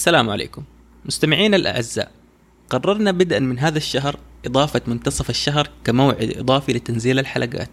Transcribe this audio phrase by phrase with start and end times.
[0.00, 0.62] السلام عليكم.
[1.04, 2.10] مستمعينا الأعزاء
[2.70, 7.70] قررنا بدءا من هذا الشهر إضافة منتصف الشهر كموعد إضافي لتنزيل الحلقات.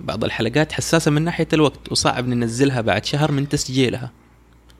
[0.00, 4.10] بعض الحلقات حساسة من ناحية الوقت وصعب ننزلها بعد شهر من تسجيلها.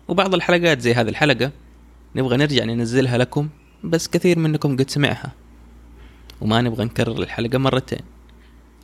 [0.08, 1.50] وبعض الحلقات زي هذه الحلقة
[2.16, 3.48] نبغى نرجع ننزلها لكم
[3.84, 5.32] بس كثير منكم قد سمعها.
[6.40, 8.02] وما نبغى نكرر الحلقة مرتين.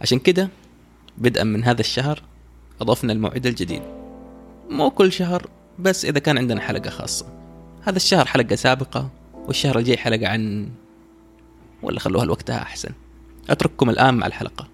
[0.01, 0.49] عشان كده
[1.19, 2.23] بدءا من هذا الشهر
[2.81, 3.83] أضفنا الموعد الجديد.
[4.71, 5.47] مو كل شهر
[5.79, 7.44] بس إذا كان عندنا حلقة خاصة.
[7.87, 10.69] هذا الشهر حلقة سابقة والشهر الجاي حلقة عن
[11.83, 12.91] ولا خلوها لوقتها أحسن.
[13.51, 14.69] أترككم الآن مع الحلقة.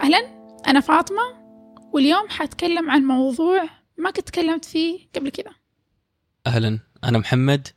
[0.00, 0.18] أهلا
[0.66, 1.22] أنا فاطمة
[1.92, 3.62] واليوم حتكلم عن موضوع
[3.98, 5.52] ما كنت تكلمت فيه قبل كذا.
[6.46, 7.68] أهلا أنا محمد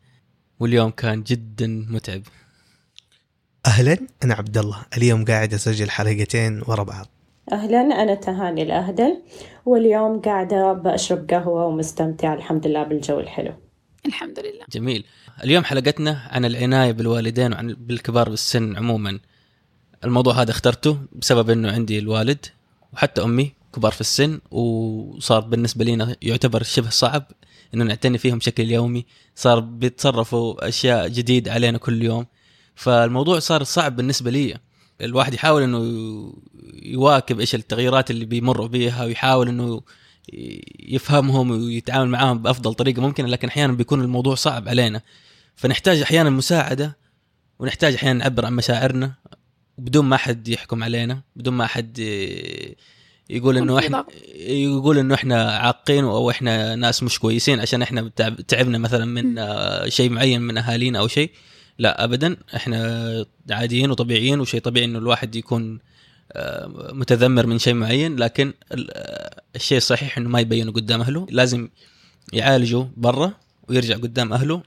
[0.59, 2.21] واليوم كان جدا متعب.
[3.65, 7.07] أهلا؟ أنا عبد الله اليوم قاعد أسجل حلقتين ورا بعض.
[7.51, 7.81] أهلا.
[7.81, 9.21] أنا تهاني الأهدل.
[9.65, 13.53] واليوم قاعدة بشرب قهوة ومستمتعة الحمد لله بالجو الحلو.
[14.05, 14.65] الحمد لله.
[14.71, 15.05] جميل.
[15.43, 19.19] اليوم حلقتنا عن العناية بالوالدين وعن بالكبار بالسن عموما.
[20.03, 22.45] الموضوع هذا اخترته بسبب إنه عندي الوالد
[22.93, 27.23] وحتى أمي كبار في السن وصار بالنسبة لنا يعتبر شبه صعب.
[27.73, 29.05] إنه نعتني فيهم بشكل يومي.
[29.35, 32.25] صار بيتصرفوا أشياء جديد علينا كل يوم.
[32.75, 34.57] فالموضوع صار صعب بالنسبة لي.
[35.01, 35.79] الواحد يحاول إنه
[36.73, 39.81] يواكب إيش التغييرات اللي بيمروا بيها ويحاول إنه
[40.79, 43.27] يفهمهم ويتعامل معاهم بأفضل طريقة ممكنة.
[43.27, 45.01] لكن أحيانا بيكون الموضوع صعب علينا.
[45.55, 46.97] فنحتاج أحيانا مساعدة
[47.59, 49.13] ونحتاج أحيانا نعبر عن مشاعرنا
[49.77, 51.99] بدون ما حد يحكم علينا بدون ما حد
[53.29, 58.41] يقول إنه إحنا يقول إنه إحنا عاقين أو إحنا ناس مش كويسين عشان إحنا تعب-
[58.41, 61.31] تعبنا مثلا من آه، شيء معين من أهالينا أو شيء.
[61.79, 65.79] لا ابدا إحنا عاديين وطبيعيين وشيء طبيعي إنه الواحد يكون
[66.31, 71.27] آه، متذمر من شيء معين لكن آه، الشيء الصحيح إنه ما يبينه قدام أهله.
[71.29, 71.69] لازم
[72.33, 73.33] يعالجه برا
[73.69, 74.63] ويرجع قدام أهله.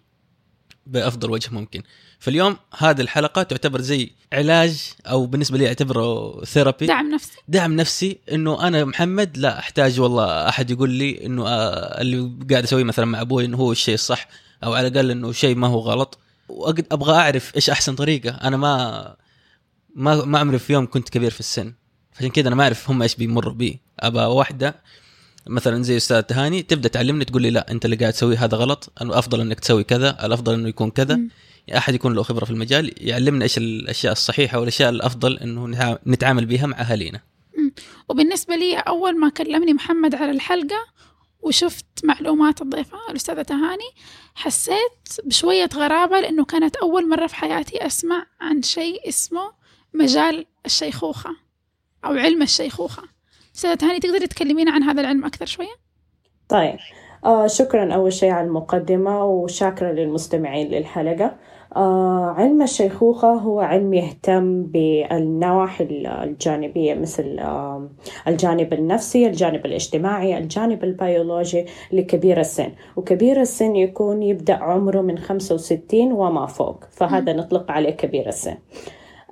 [0.91, 1.83] بأفضل وجه ممكن.
[2.19, 7.33] فاليوم هذه الحلقة تعتبر زي علاج أو بالنسبة لي أعتبره therapy دعم نفسي.
[7.49, 12.62] دعم نفسي إنه أنا محمد لا أحتاج والله أحد يقول لي إنه آه، اللي قاعد
[12.62, 14.28] أسويه مثلا مع أبوي إنه هو الشيء الصح
[14.65, 16.19] أو على الأقل إنه شيء ما هو غلط.
[16.53, 18.31] وأقد- أبغى أعرف إيش أحسن طريقة.
[18.31, 19.17] أنا ما
[19.95, 21.75] ما ما عمري في يوم كنت كبير في السن.
[22.19, 24.75] عشان كذا أنا ما أعرف هم إيش بيمروا بي ابى واحدة
[25.47, 28.93] مثلا زي أستاذ تهاني تبدأ تعلمني تقول لي لا أنت اللي قاعد تسويه هذا غلط
[29.03, 31.17] الافضل إنك تسوي كذا الأفضل إنه يكون كذا.
[31.17, 31.28] مم.
[31.77, 36.47] أحد يكون له خبرة في المجال يعلمنا إيش الأشياء الصحيحة والأشياء الأفضل إنه نتع- نتعامل
[36.47, 37.21] بها مع أهالينا.
[38.09, 40.87] وبالنسبة لي أول ما كلمني محمد على الحلقة
[41.43, 43.91] وشفت معلومات الضيفة الأستاذة تهاني
[44.34, 49.53] حسيت بشوية غرابة لأنه كانت أول مرة في حياتي أسمع عن شيء اسمه
[49.95, 51.31] مجال الشيخوخة
[52.05, 53.03] أو علم الشيخوخة.
[53.60, 55.75] أستاذة تهاني تقدري تكلمينا عن هذا العلم أكثر شوية؟
[56.48, 56.76] طيب.
[57.25, 61.37] آه شكرا أول شيء على المقدمة وشاكرا للمستمعين للحلقة.
[61.76, 67.91] آه علم الشيخوخة هو علم يهتم بالنواحي الجانبية مثل آه
[68.28, 72.72] الجانب النفسي الجانب الاجتماعي الجانب البيولوجي لكبير السن.
[72.97, 78.56] وكبير السن يكون يبدأ عمره من 65 وما فوق فهذا نطلق عليه كبير السن.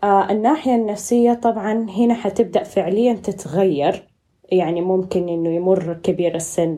[0.05, 4.08] آه الناحية النفسية طبعا هنا حتبدأ فعليا تتغير.
[4.51, 6.77] يعني ممكن إنه يمر كبير السن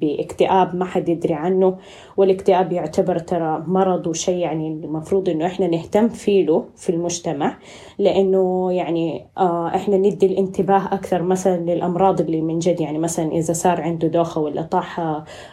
[0.00, 1.76] باكتئاب ما حد يدري عنه
[2.16, 7.58] والاكتئاب يعتبر ترى مرض وشيء يعني المفروض إنه إحنا نهتم فيه له في المجتمع
[7.98, 13.52] لإنه يعني آه إحنا ندي الانتباه أكثر مثلا للأمراض اللي من جد يعني مثلا إذا
[13.52, 15.00] صار عنده دوخة ولا طاح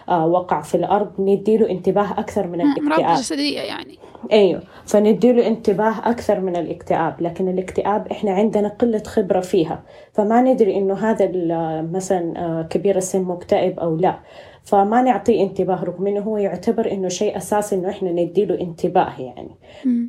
[0.09, 3.17] آه وقع في الأرض ندي له انتباه أكثر من الاكتئاب.
[3.17, 3.97] جسدية يعني.
[4.31, 4.61] أيوه.
[4.85, 9.83] فنديله انتباه أكثر من الاكتئاب لكن الاكتئاب إحنا عندنا قلة خبرة فيها.
[10.13, 11.31] فما ندري إنه هذا
[11.91, 14.19] مثلا آه، كبير السن مكتئب أو لا.
[14.63, 19.55] فما نعطيه انتباه رغم إنه هو يعتبر إنه شيء أساسي إنه إحنا نديله انتباه يعني.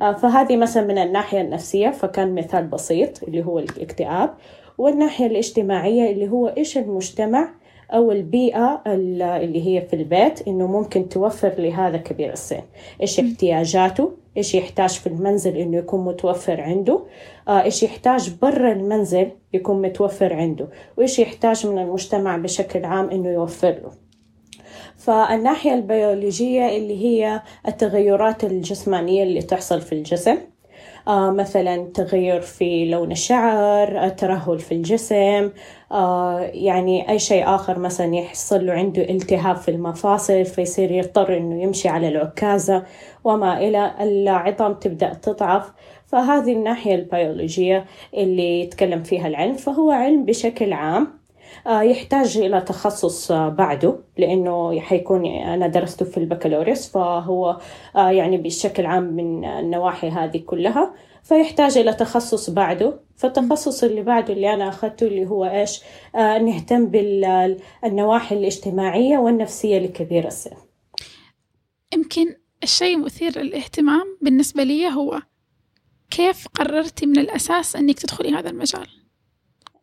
[0.01, 4.33] آه، فهذه مثلا من الناحية النفسية فكان مثال بسيط اللي هو الاكتئاب.
[4.77, 7.49] والناحية الاجتماعية اللي هو إيش المجتمع
[7.93, 12.61] أو البيئة ال- اللي هي في البيت إنه ممكن توفر لهذا كبير السن.
[13.01, 16.99] إيش احتياجاته؟ إيش يحتاج في المنزل إنه يكون متوفر عنده؟
[17.47, 23.29] آه، إيش يحتاج برا المنزل يكون متوفر عنده؟ وإيش يحتاج من المجتمع بشكل عام إنه
[23.29, 23.91] يوفر له؟
[24.97, 30.37] فالناحية البيولوجية اللي هي التغيرات الجسمانية اللي تحصل في الجسم
[31.09, 35.51] مثلا تغير في لون الشعر آه ترهل في الجسم
[35.91, 41.63] آه يعني أي شيء آخر مثلا يحصل له عنده التهاب في المفاصل فيصير يضطر إنه
[41.63, 42.83] يمشي على العكازة
[43.23, 45.71] وما إلى العظام تبدأ تضعف.
[46.07, 51.03] فهذه الناحية البيولوجية اللي يتكلم فيها العلم فهو علم بشكل عام.
[51.03, 51.18] آه،
[51.67, 57.57] يحتاج إلى تخصص آه، بعده لأنه حيكون أنا درسته في البكالوريوس فهو
[57.95, 60.93] آه، يعني بشكل عام من النواحي هذه كلها
[61.23, 62.99] فيحتاج إلى تخصص بعده.
[63.15, 65.81] فالتخصص اللي بعده اللي أنا أخذته اللي هو إيش؟
[66.15, 70.55] نهتم بالنواحي الاجتماعية والنفسية لكبير السن.
[71.93, 75.21] يمكن الشيء مثير للاهتمام بالنسبة لي هو
[76.09, 78.98] كيف قررتي من الأساس أنك تدخلي هذا المجال؟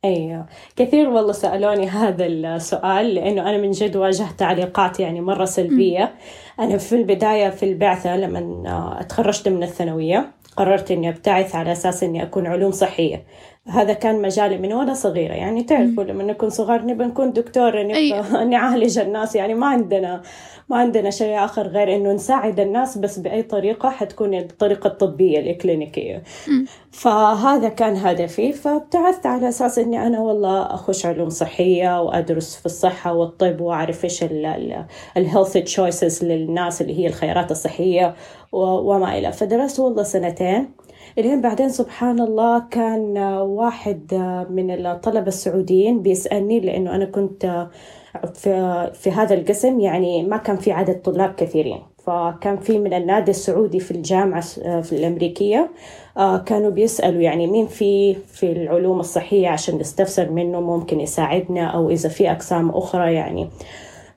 [0.06, 6.14] أيوه كثير والله سألوني هذا السؤال لأنه أنا من جد واجهت تعليقات يعني مرة سلبية.
[6.60, 12.22] أنا في البداية في البعثة لما تخرجت من الثانوية قررت إني أبتعث على أساس إني
[12.22, 13.24] أكون علوم صحية.
[13.68, 15.34] هذا كان مجالي من وأنا صغيرة.
[15.34, 18.44] يعني تعرفوا لما نكون صغار نبى نكون دكتور نبى أيوة.
[18.44, 19.34] نعالج الناس.
[19.34, 20.22] يعني ما عندنا
[20.68, 26.22] ما عندنا شيء آخر غير إنه نساعد الناس بس بأي طريقة حتكون الطريقة الطبية الإكلينيكية
[26.90, 28.52] فهذا كان هدفي.
[28.52, 34.24] فابتعثت على أساس إني أنا والله أخش علوم صحية وأدرس في الصحة والطب وأعرف إيش
[35.16, 38.14] ال health choices للناس اللي هي الخيارات الصحية
[38.52, 39.32] وما إلى.
[39.32, 40.68] فدرست والله سنتين.
[41.18, 44.14] الين بعدين سبحان الله كان واحد
[44.50, 47.68] من الطلبة السعوديين بيسألني لأنه أنا كنت
[48.34, 51.82] في, في هذا القسم يعني ما كان في عدد طلاب كثيرين.
[52.06, 54.40] فكان في من النادي السعودي في الجامعة
[54.80, 55.70] في الأمريكية
[56.16, 61.90] آه، كانوا بيسألوا يعني مين في في العلوم الصحية عشان نستفسر منه ممكن يساعدنا أو
[61.90, 63.48] إذا في أقسام أخرى يعني.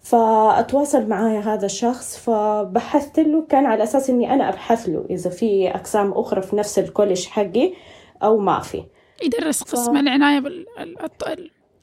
[0.02, 5.70] فأتواصل معايا هذا الشخص فبحثت له كان على أساس إني أنا أبحث له إذا في
[5.70, 7.74] أقسام أخرى في نفس الكوليج حقي
[8.24, 8.84] أو ما في.
[9.24, 10.00] يدرس قسم ف...
[10.00, 10.66] العناية بال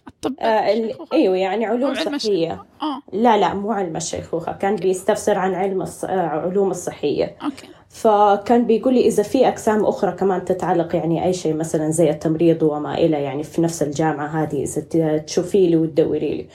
[0.08, 2.64] الطب آه إيوه يعني علوم صحية.
[2.82, 3.02] آه.
[3.12, 6.04] لا لا مو علم الشيخوخة كان بيستفسر عن علم الص...
[6.04, 7.36] آه علوم الصحية.
[7.44, 7.68] أوكي.
[7.88, 12.62] فكان بيقول لي إذا في أقسام أخرى كمان تتعلق يعني أي شيء مثلا زي التمريض
[12.62, 16.46] وما إلى يعني في نفس الجامعة هذه إذا تشوفي لي وتدوري لي.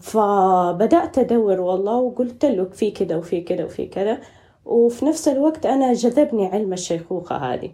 [0.00, 4.18] فبدأت أدور والله وقلت له في كذا وفي كذا وفي كذا
[4.64, 7.70] وفي نفس الوقت أنا جذبني علم الشيخوخة هذه.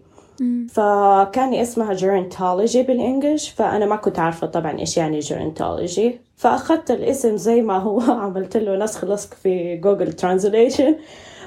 [0.68, 7.36] فكان اسمها gerontology بال English فأنا ما كنت عارفة طبعا إيش يعني gerontology فأخذت الاسم
[7.36, 10.96] زي ما هو عملت له نسخ لصق في Google Translation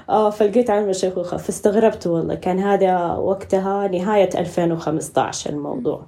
[0.09, 6.05] آه فلقيت علم الشيخوخة فاستغربت والله كان هذا وقتها نهاية 2015 الموضوع.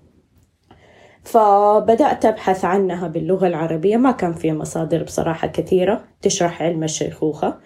[1.24, 3.98] فبدأت أبحث عنها باللغة العربية.
[3.98, 7.58] ما كان في مصادر بصراحة كثيرة تشرح علم الشيخوخة.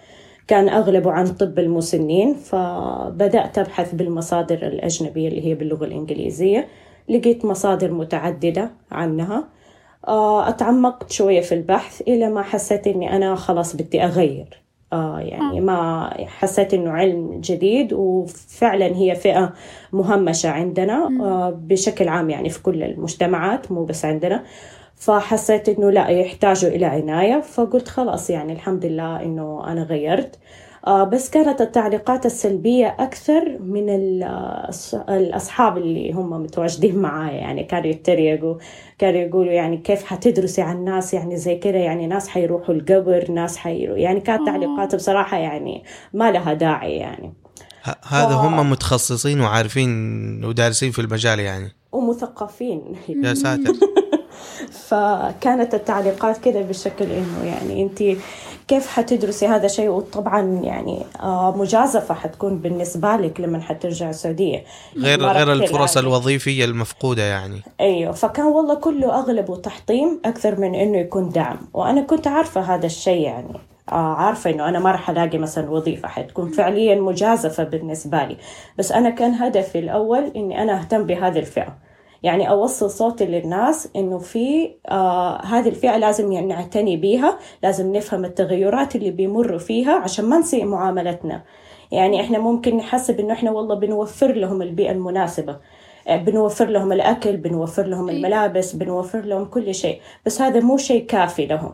[0.48, 6.68] كان أغلبه عن طب المسنين فبدأت أبحث بالمصادر الأجنبية اللي هي باللغة الإنجليزية.
[7.08, 9.48] لقيت مصادر متعددة عنها.
[10.08, 14.67] آه، أتعمقت شوية في البحث إلى ما حسيت إني أنا خلاص بدي أغير.
[14.92, 19.52] آه يعني ما حسيت إنه علم جديد وفعلا هي فئة
[19.92, 24.44] مهمشة عندنا آه بشكل عام يعني في كل المجتمعات مو بس عندنا.
[24.96, 30.36] فحسيت إنه لا يحتاجوا إلى عناية فقلت خلاص يعني الحمد لله إنه أنا غيرت.
[30.36, 30.38] آه
[30.88, 33.90] بس كانت التعليقات السلبية أكثر من
[35.08, 37.36] الأصحاب اللي هم متواجدين معايا.
[37.36, 38.54] يعني كانوا يتريقوا
[38.98, 43.56] كانوا يقولوا يعني كيف حتدرسي عن ناس؟ يعني زي كذا يعني ناس حيروحوا القبر ناس
[43.56, 47.32] حيروحوا يعني كانت تعليقات بصراحة يعني ما لها داعي يعني.
[48.08, 48.32] هذا ف...
[48.32, 51.72] هم متخصصين وعارفين ودارسين في المجال يعني.
[51.92, 52.96] ومثقفين.
[53.08, 53.72] يا ساتر.
[54.88, 58.02] فكانت التعليقات كذا بالشكل إنه يعني انت
[58.68, 64.64] كيف حتدرسي هذا الشيء وطبعا يعني آه، مجازفة حتكون بالنسبة لك لما حترجع السعودية.
[64.96, 66.08] غير غير الفرص يعني.
[66.08, 67.62] الوظيفية المفقودة يعني.
[67.80, 71.58] أيوه فكان والله كله اغلبه تحطيم أكثر من إنه يكون دعم.
[71.74, 73.58] وأنا كنت عارفة هذا الشيء يعني.
[73.92, 78.36] آه عارفة إنه أنا ما راح ألاقي مثلا وظيفة حتكون فعليا مجازفة بالنسبة لي.
[78.78, 81.87] بس أنا كان هدفي الأول إني أنا أهتم بهذه الفئة.
[82.22, 88.24] يعني أوصل صوتي للناس إنه في آه هذه الفئة لازم يعني نعتني بيها لازم نفهم
[88.24, 91.44] التغيرات اللي بيمروا فيها عشان ما نسيء معاملتنا.
[91.92, 95.58] يعني إحنا ممكن نحسب إنه إحنا والله بنوفر لهم البيئة المناسبة.
[96.08, 100.00] آه، بنوفر لهم الأكل بنوفر لهم الملابس بنوفر لهم كل شيء.
[100.26, 101.72] بس هذا مو شيء كافي لهم.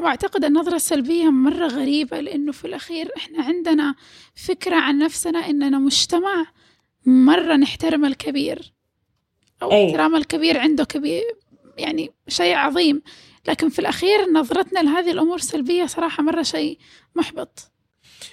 [0.00, 3.94] وأعتقد النظرة السلبية مرة غريبة لأنه في الأخير إحنا عندنا
[4.34, 6.44] فكرة عن نفسنا إننا مجتمع
[7.06, 8.73] مرة نحترم الكبير.
[9.62, 9.86] أو أي.
[9.86, 11.22] احترام الكبير عنده كبير
[11.78, 13.02] يعني شيء عظيم
[13.48, 16.78] لكن في الأخير نظرتنا لهذه الأمور سلبية صراحة مرة شيء
[17.14, 17.70] محبط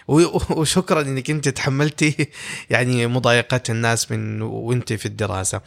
[0.58, 2.28] وشكرا إنك أنت تحملتي
[2.70, 5.62] يعني مضايقات الناس من وأنت في الدراسة.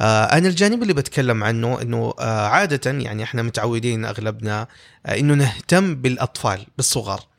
[0.00, 4.66] آه أنا الجانب اللي بتكلم عنه إنه آه عادة يعني إحنا متعودين أغلبنا
[5.06, 7.29] آه إنه نهتم بالأطفال بالصغار.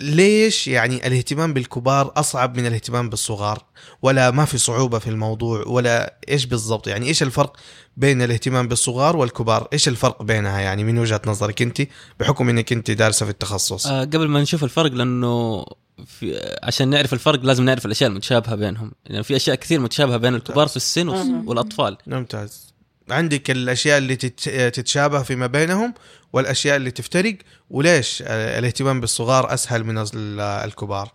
[0.00, 3.64] ليش يعني الاهتمام بالكبار أصعب من الاهتمام بالصغار؟
[4.02, 7.56] ولا ما في صعوبة في الموضوع ولا إيش بالضبط؟ يعني إيش الفرق
[7.96, 11.82] بين الاهتمام بالصغار والكبار؟ إيش الفرق بينها يعني من وجهة نظرك أنت
[12.20, 15.64] بحكم إنك أنت دارسة في التخصص؟ آه قبل ما نشوف الفرق لأنه
[16.06, 18.92] في عشان نعرف الفرق لازم نعرف الأشياء المتشابهة بينهم.
[19.06, 21.48] يعني في أشياء كثير متشابهة بين الكبار في السن مم.
[21.48, 21.96] والأطفال.
[22.06, 22.65] ممتاز.
[23.10, 25.94] عندك الأشياء اللي تت- تتشابه فيما بينهم
[26.32, 27.36] والأشياء اللي تفترق
[27.70, 31.08] وليش الاهتمام بالصغار أسهل من ال- الكبار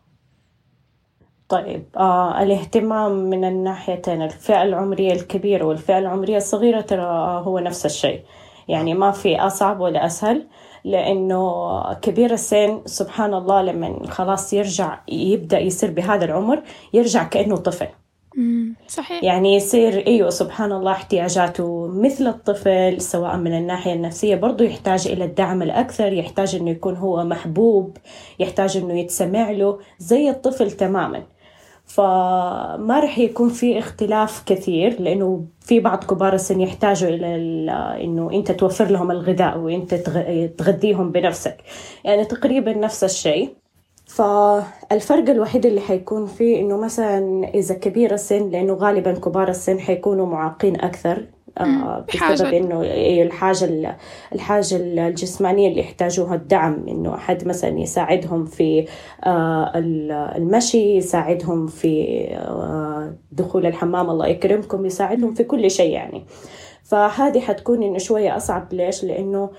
[1.50, 8.21] طيب آه الاهتمام من الناحيتين الفئة العمرية الكبيرة والفئة العمرية الصغيرة ترى هو نفس الشيء
[8.67, 10.48] يعني ما في أصعب ولا أسهل
[10.86, 17.88] لأنه كبير السن سبحان الله لما خلاص يرجع يبدأ يصير بهذا العمر يرجع كأنه طفل.
[18.88, 19.24] صحيح.
[19.24, 25.26] يعني يصير إيوه سبحان الله احتياجاته مثل الطفل سواء من الناحية النفسية برضه يحتاج إلى
[25.26, 27.98] الدعم الأكثر يحتاج إنه يكون هو محبوب
[28.40, 31.24] يحتاج إنه يتسمع له زي الطفل تماما.
[31.86, 37.70] فما رح يكون في اختلاف كثير لأنه في بعض كبار السن يحتاجوا إلى ال-
[38.04, 41.58] إنه أنت توفر لهم الغذاء وأنت تغ- تغذيهم بنفسك.
[42.04, 43.50] يعني تقريبا نفس الشيء.
[44.15, 50.25] فالفرق الوحيد اللي حيكون فيه إنه مثلا إذا كبير السن لأنه غالبا كبار السن حيكونوا
[50.25, 51.25] معاقين أكثر
[51.58, 52.06] آه.
[52.32, 53.96] بسبب إنه إيه الحاجة ال-
[54.34, 58.86] الحاجة الجسمانية اللي يحتاجوها الدعم إنه أحد مثلا يساعدهم في
[59.24, 66.25] آه ال- المشي يساعدهم في آه دخول الحمام الله يكرمكم يساعدهم في كل شيء يعني
[66.84, 69.50] فهذه حتكون إنه شوية أصعب ليش؟ لأنه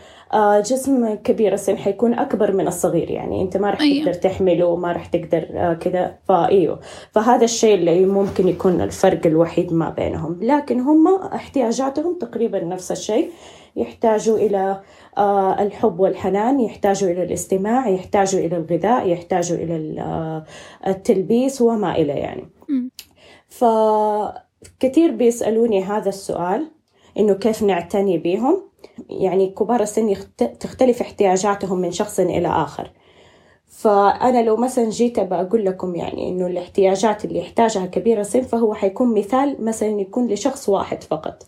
[0.64, 4.04] جسم كبير السن حيكون أكبر من الصغير يعني أنت ما رح أيوة.
[4.04, 6.18] تقدر تحمله ما رح تقدر آه كذا.
[6.28, 6.80] فايوه
[7.12, 10.38] فهذا الشيء اللي ممكن يكون الفرق الوحيد ما بينهم.
[10.42, 13.30] لكن هم احتياجاتهم تقريبا نفس الشيء.
[13.76, 14.80] يحتاجوا إلى
[15.18, 19.58] آه الحب والحنان يحتاجوا إلى الاستماع يحتاجوا إلى الغذاء يحتاجوا
[19.98, 20.44] آه
[20.86, 22.48] التلبيس وما إلى يعني.
[23.48, 26.70] فكثير بيسألوني هذا السؤال
[27.18, 28.72] إنه كيف نعتني بهم
[29.10, 30.14] يعني كبار السن
[30.60, 32.90] تختلف احتياجاتهم من شخص إلى آخر.
[33.68, 39.14] فأنا لو مثلا جيت بقول لكم يعني إنه الاحتياجات اللي يحتاجها كبير السن فهو حيكون
[39.14, 41.42] مثال مثلا يكون لشخص واحد فقط.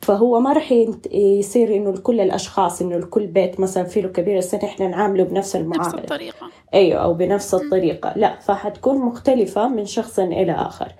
[0.00, 4.38] فهو ما رح ينت- يصير إنه لكل الأشخاص إنه لكل بيت مثلا فيه له كبير
[4.38, 6.46] السن إحنا نعامله بنفس نفس المعاملة الطريقة.
[6.74, 8.12] أيوه أو بنفس الطريقة.
[8.16, 10.92] لا فحتكون مختلفة من شخص إلى آخر.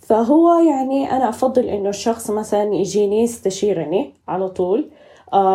[0.00, 4.90] فهو يعني أنا أفضل إنه الشخص مثلا يجيني يستشيرني على طول.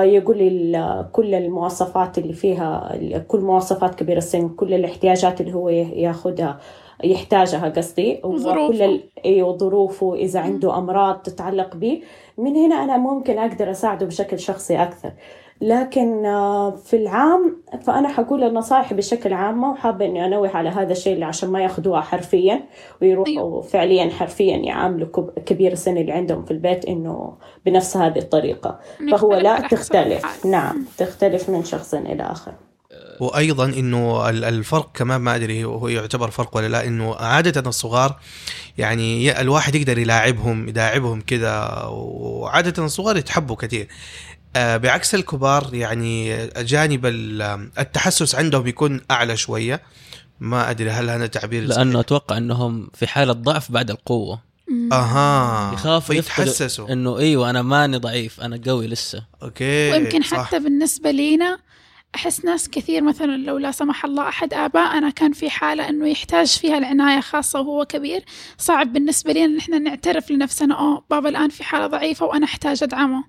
[0.03, 2.97] يقول لي كل المواصفات اللي فيها
[3.27, 6.59] كل مواصفات كبير السن كل الاحتياجات اللي هو ياخذها
[7.03, 8.21] يحتاجها قصدي.
[8.23, 12.01] وكل أيوه ظروفه إذا عنده أمراض تتعلق به.
[12.37, 15.11] من هنا أنا ممكن أقدر أساعده بشكل شخصي أكثر.
[15.61, 21.13] لكن آه، في العام فأنا حقول النصائح بشكل عام وحابة إني أنوه على هذا الشيء
[21.13, 22.61] اللي عشان ما ياخذوها حرفيا
[23.01, 23.61] ويروحوا أيوة.
[23.61, 27.33] فعليا حرفيا يعاملوا كب- كبير السن اللي عندهم في البيت إنه
[27.65, 28.79] بنفس هذه الطريقة.
[29.11, 30.45] فهو لا تختلف.
[30.45, 32.51] نعم تختلف من شخص إلى آخر.
[33.19, 38.19] وأيضا إنه ال- الفرق كمان ما أدري هو يعتبر فرق ولا لا إنه عادة الصغار
[38.77, 43.87] يعني الواحد يقدر يلاعبهم يداعبهم كذا وعادة الصغار يتحبوا كثير
[44.55, 49.81] آه، بعكس الكبار يعني جانب ال- التحسس عندهم يكون أعلى شوية
[50.39, 54.51] ما أدري هل هذا تعبير لأنه صحيح؟ أتوقع إنهم في حاله ضعف بعد القوة.
[54.91, 60.43] أها يخافوا يتحسسوا إنه إيوه أنا ماني ضعيف أنا قوي لسه أوكي ويمكن صح.
[60.45, 61.59] حتى بالنسبة لينا
[62.15, 66.47] أحس ناس كثير مثلا لو لا سمح الله أحد آبائنا كان في حالة إنه يحتاج
[66.47, 68.23] فيها العناية خاصة وهو كبير
[68.57, 72.83] صعب بالنسبة لنا إن إحنا نعترف لنفسنا أوه بابا الآن في حالة ضعيفة وأنا أحتاج
[72.83, 73.23] أدعمه.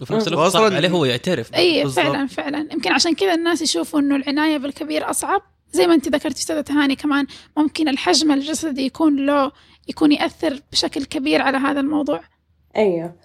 [0.00, 0.28] وفي نفس.
[0.28, 1.54] الوقت صعب عليه هو يعترف.
[1.54, 2.06] أي بالضبط.
[2.06, 2.26] فعلا.
[2.26, 5.42] فعلا يمكن عشان كذا الناس يشوفوا إنه العناية بالكبير أصعب.
[5.72, 7.26] زي ما أنت ذكرتي أستاذة تهاني كمان
[7.56, 9.52] ممكن الحجم الجسدي يكون له
[9.88, 12.20] يكون يأثر بشكل كبير على هذا الموضوع.
[12.76, 13.04] أيوة.
[13.04, 13.23] آه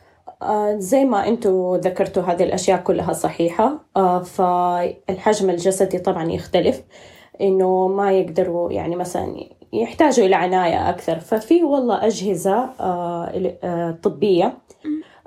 [0.77, 3.79] زي ما أنتوا ذكرتوا هذه الأشياء كلها صحيحة.
[3.98, 6.83] آه فالحجم الجسدي طبعا يختلف
[7.41, 9.36] إنه ما يقدروا يعني مثلا
[9.74, 11.19] يحتاجوا إلى عناية أكثر.
[11.19, 13.31] ففي والله أجهزة آه
[13.63, 14.57] آه طبية.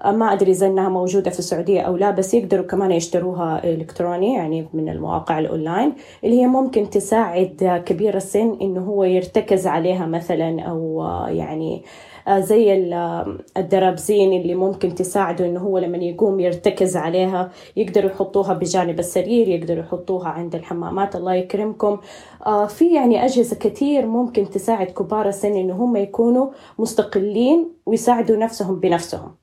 [0.04, 4.68] ما أدري إذا إنها موجودة في السعودية أو لا بس يقدروا كمان يشتروها إلكتروني يعني
[4.72, 5.92] من المواقع الأونلاين
[6.24, 11.84] اللي هي ممكن تساعد كبير السن إنه هو يرتكز عليها مثلا أو يعني
[12.30, 12.74] زي
[13.56, 19.80] الدرابزين اللي ممكن تساعده إنه هو لما يقوم يرتكز عليها يقدروا يحطوها بجانب السرير يقدروا
[19.80, 21.16] يحطوها عند الحمامات.
[21.16, 21.98] الله يكرمكم.
[22.68, 26.46] في يعني أجهزة كثير ممكن تساعد كبار السن إنه هم يكونوا
[26.78, 29.34] مستقلين ويساعدوا نفسهم بنفسهم.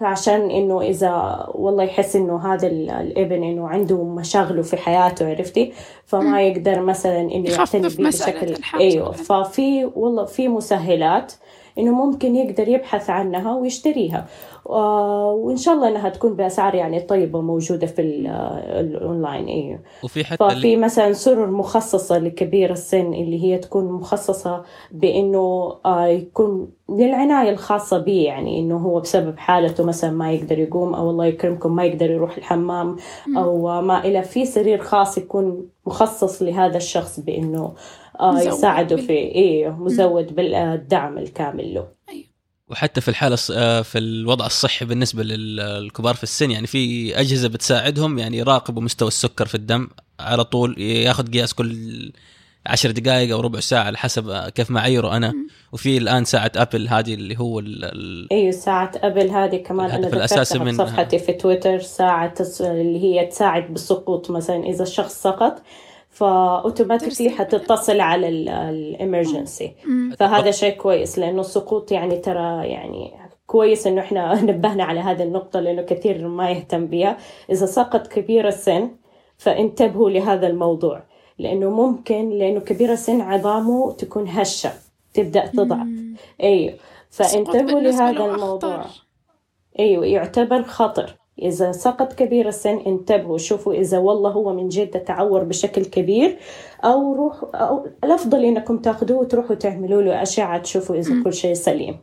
[0.00, 5.72] عشان إنه إذا والله يحس إنه هذا الابن إنه عنده مشاغله في حياته عرفتي؟
[6.04, 9.12] فما يقدر مثلا إنه يعتني به بشكل أيوه.
[9.12, 11.32] ففي والله في مسهلات
[11.78, 14.26] إنه ممكن يقدر يبحث عنها ويشتريها.
[14.64, 20.52] وإن شاء الله إنها تكون بأسعار يعني طيبة موجوده في الأونلاين أيوه وفي حتى ففي
[20.52, 20.76] اللي...
[20.76, 24.62] مثلا سرر مخصصة لكبير السن اللي هي تكون مخصصة
[24.92, 31.10] بإنه يكون للعناية الخاصة به يعني إنه هو بسبب حالته مثلا ما يقدر يقوم أو
[31.10, 32.96] الله يكرمكم ما يقدر يروح الحمام
[33.36, 37.72] أو ما إلى في سرير خاص يكون مخصص لهذا الشخص بإنه
[38.20, 41.88] يساعده في إيه مزود بالدعم الكامل له.
[42.68, 43.36] وحتى في الحالة
[43.82, 49.46] في الوضع الصحي بالنسبة للكبار في السن يعني في أجهزة بتساعدهم يعني يراقبوا مستوى السكر
[49.46, 49.88] في الدم
[50.20, 52.12] على طول ياخذ قياس كل
[52.66, 55.34] عشر دقائق أو ربع ساعة على حسب كيف ما اعيره أنا.
[55.72, 60.64] وفي الآن ساعة أبل هذه اللي هو ال أيوه ساعة أبل هذه كمان أنا ذكرتها
[60.64, 65.62] من صفحتي في تويتر ساعة اللي هي تساعد بالسقوط مثلا إذا الشخص سقط.
[66.12, 69.74] فأوتوماتيكلي حتتصل على الإمرجنسي.
[70.18, 73.12] فهذا شيء كويس لأنه السقوط يعني ترى يعني
[73.46, 77.16] كويس إنه إحنا نبهنا على هذه النقطة لأنه كثير ما يهتم بها
[77.50, 78.90] إذا سقط كبير السن
[79.36, 81.02] فانتبهوا لهذا الموضوع
[81.38, 84.72] لأنه ممكن لأنه كبير السن عظامه تكون هشة
[85.14, 85.86] تبدأ تضعف
[86.42, 86.74] أيوه
[87.10, 88.84] فانتبهوا لهذا الموضوع.
[89.78, 91.16] أيوه يعتبر خطر.
[91.38, 96.38] إذا سقط كبير السن انتبهوا شوفوا إذا والله هو من جد تعور بشكل كبير
[96.84, 101.96] أو روح أو الأفضل إنكم تأخذوه وتروحوا تعملوا له أشعة تشوفوا إذا كل شيء سليم.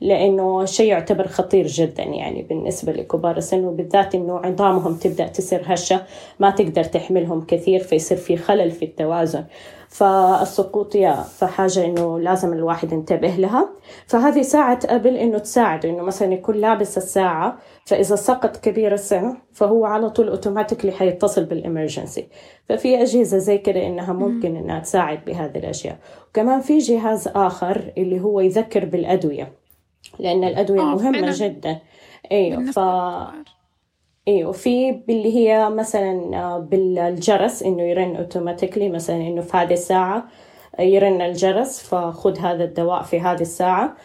[0.00, 6.02] لأنه شيء يعتبر خطير جدا يعني بالنسبة لكبار السن وبالذات إنه عظامهم تبدأ تصير هشة
[6.40, 9.44] ما تقدر تحملهم كثير فيصير في خلل في التوازن.
[9.90, 13.68] فالسقوط يا فحاجة إنه لازم الواحد ينتبه لها.
[14.06, 19.84] فهذه ساعة قبل إنه تساعده إنه مثلا يكون لابس الساعة فإذا سقط كبير السن فهو
[19.84, 22.26] على طول أوتوماتيكلي حيتصل بالإمرجنسي
[22.68, 25.98] ففي أجهزة زي كده إنها ممكن إنها تساعد بهذه الأشياء.
[26.30, 29.52] وكمان في جهاز آخر اللي هو يذكر بالأدوية
[30.18, 31.78] لأن الأدوية مهمة جدا.
[32.32, 32.78] أيوه ف
[34.28, 40.28] أيوه في باللي هي مثلا بالجرس إنه يرن اوتوماتيكلي مثلا إنه في هذه الساعة
[40.78, 43.96] يرن الجرس فخذ هذا الدواء في هذه الساعة.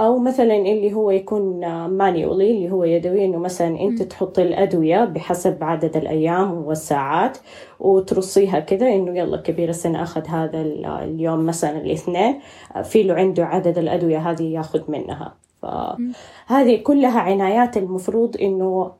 [0.00, 5.64] أو مثلا اللي هو يكون مانيولي اللي هو يدوي إنه مثلا أنت تحطي الأدوية بحسب
[5.64, 7.38] عدد الأيام والساعات
[7.80, 10.60] وترصيها كذا إنه يلا كبير السن أخذ هذا
[11.02, 12.40] اليوم مثلا الاثنين.
[12.84, 15.43] في له عنده عدد الأدوية هذه ياخذ منها.
[15.64, 18.92] فهذه كلها عنايات المفروض إنه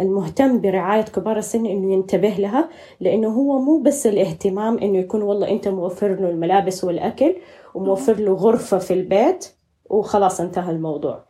[0.00, 2.68] المهتم برعاية كبار السن إنه ينتبه لها
[3.00, 7.34] لأنه هو مو بس الاهتمام إنه يكون والله أنت موفر له الملابس والأكل
[7.74, 9.48] وموفر له غرفة في البيت
[9.90, 11.24] وخلاص انتهى الموضوع.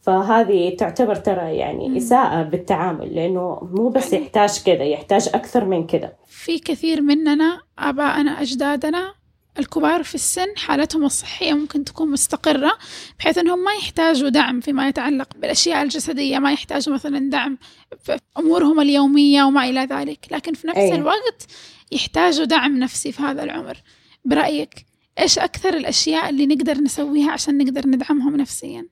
[0.00, 6.12] فهذه تعتبر ترى يعني إساءة بالتعامل لأنه مو بس يحتاج كذا يحتاج أكثر من كذا.
[6.26, 9.17] في كثير مننا آبائنا أجدادنا
[9.58, 12.72] الكبار في السن حالتهم الصحية ممكن تكون مستقرة
[13.18, 17.58] بحيث أنهم ما يحتاجوا دعم فيما يتعلق بالأشياء الجسدية ما يحتاجوا مثلا دعم
[18.02, 20.26] في أمورهم اليومية وما إلى ذلك.
[20.30, 20.94] لكن في نفس أيه.
[20.94, 21.46] الوقت
[21.92, 23.76] يحتاجوا دعم نفسي في هذا العمر.
[24.24, 24.86] برأيك
[25.18, 28.86] إيش أكثر الأشياء اللي نقدر نسويها عشان نقدر ندعمهم نفسيا؟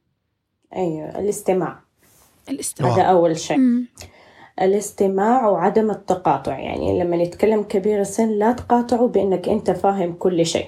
[0.77, 1.81] أيوة الاستماع.
[2.49, 2.95] الاستماع.
[2.95, 3.85] هذا أول شيء.
[4.63, 6.59] الاستماع وعدم التقاطع.
[6.59, 10.67] يعني لما نتكلم كبير السن لا تقاطعوا بأنك أنت فاهم كل شيء.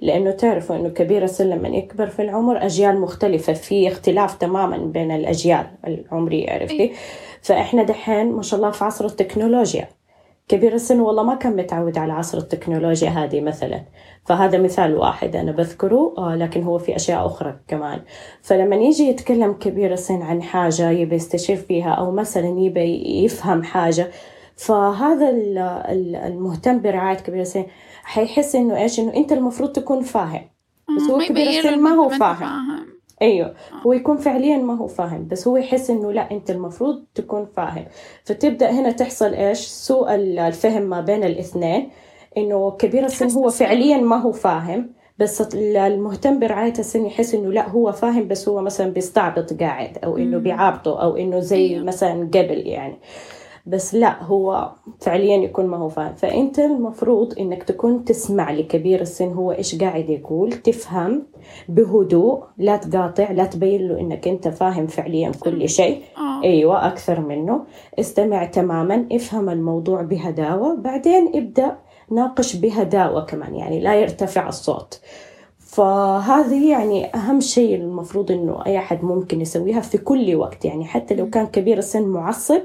[0.00, 5.10] لأنه تعرفوا أنه كبير السن لما يكبر في العمر أجيال مختلفة في اختلاف تماما بين
[5.10, 6.92] الأجيال العمرية عرفتي؟
[7.42, 9.88] فإحنا دحين ما شاء الله في عصر التكنولوجيا.
[10.48, 13.84] كبير السن والله ما كان متعود على عصر التكنولوجيا هذه مثلا.
[14.26, 18.00] فهذا مثال واحد أنا بذكره آه لكن هو في أشياء أخرى كمان.
[18.42, 24.10] فلما يجي يتكلم كبير السن عن حاجة يبي يستشير فيها أو مثلا يبي يفهم حاجة
[24.56, 25.30] فهذا
[26.26, 27.64] المهتم برعاية كبير السن
[28.02, 30.50] حيحس إنه إيش؟ إنه أنت المفروض تكون فاهم.
[30.96, 32.93] بس هو كبير السن ما هو فاهم, فاهم.
[33.22, 33.54] أيوه.
[33.86, 37.84] هو يكون فعليا ما هو فاهم بس هو يحس إنه لا أنت المفروض تكون فاهم.
[38.24, 41.90] فتبدأ هنا تحصل إيش؟ سوء الفهم ما بين الاثنين
[42.36, 47.68] إنه كبير السن هو فعليا ما هو فاهم بس المهتم برعاية السن يحس إنه لا
[47.68, 50.42] هو فاهم بس هو مثلا بيستعبط قاعد إنه مم.
[50.42, 51.84] بيعابطه أو إنه زي أيوه.
[51.84, 52.96] مثلا قبل يعني.
[53.66, 59.32] بس لا هو فعليا يكون ما هو فاهم فأنت المفروض إنك تكون تسمع لكبير السن
[59.32, 61.22] هو إيش قاعد يقول تفهم
[61.68, 66.02] بهدوء لا تقاطع لا تبين له إنك أنت فاهم فعليا كل شيء.
[66.16, 66.44] آه.
[66.44, 67.64] أيوه أكثر منه.
[67.98, 70.76] استمع تماما افهم الموضوع بهداوة.
[70.76, 71.76] بعدين ابدأ
[72.10, 75.00] ناقش بهداوة كمان يعني لا يرتفع الصوت.
[75.58, 80.64] فهذه يعني أهم شيء المفروض إنه أي أحد ممكن يسويها في كل وقت.
[80.64, 82.60] يعني حتى لو كان كبير السن معصب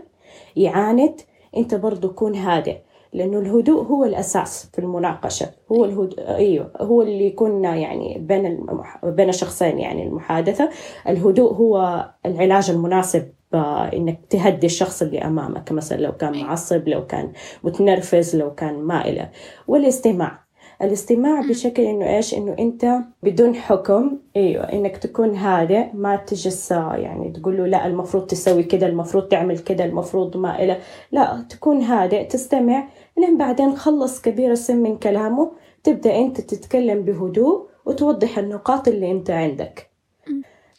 [0.56, 1.22] يعاند
[1.58, 2.78] أنت برضو كون هادئ
[3.14, 5.48] لأنه الهدوء هو الأساس في المناقشة.
[5.72, 9.06] هو الهدوء أيوه هو اللي يكون يعني بين المح...
[9.06, 10.70] بين شخصين يعني المحادثة.
[11.08, 15.72] الهدوء هو العلاج المناسب آه، إنك تهدي الشخص اللي أمامك.
[15.72, 16.44] مثلا لو كان أي.
[16.44, 17.32] معصب لو كان
[17.64, 19.30] متنرفز لو كان ما إله
[19.68, 20.49] والاستماع.
[20.82, 26.96] الاستماع بشكل إنه إيش؟ إنه أنت بدون حكم أيوه إنك تكون هادئ ما تجلس آه،
[26.96, 30.80] يعني تقول له لا المفروض تسوي كده المفروض تعمل كده المفروض ما إله
[31.12, 32.88] لا تكون هادئ تستمع
[33.18, 35.52] لين بعدين خلص كبير السن من كلامه
[35.84, 39.90] تبدأ أنت تتكلم بهدوء وتوضح النقاط اللي أنت عندك.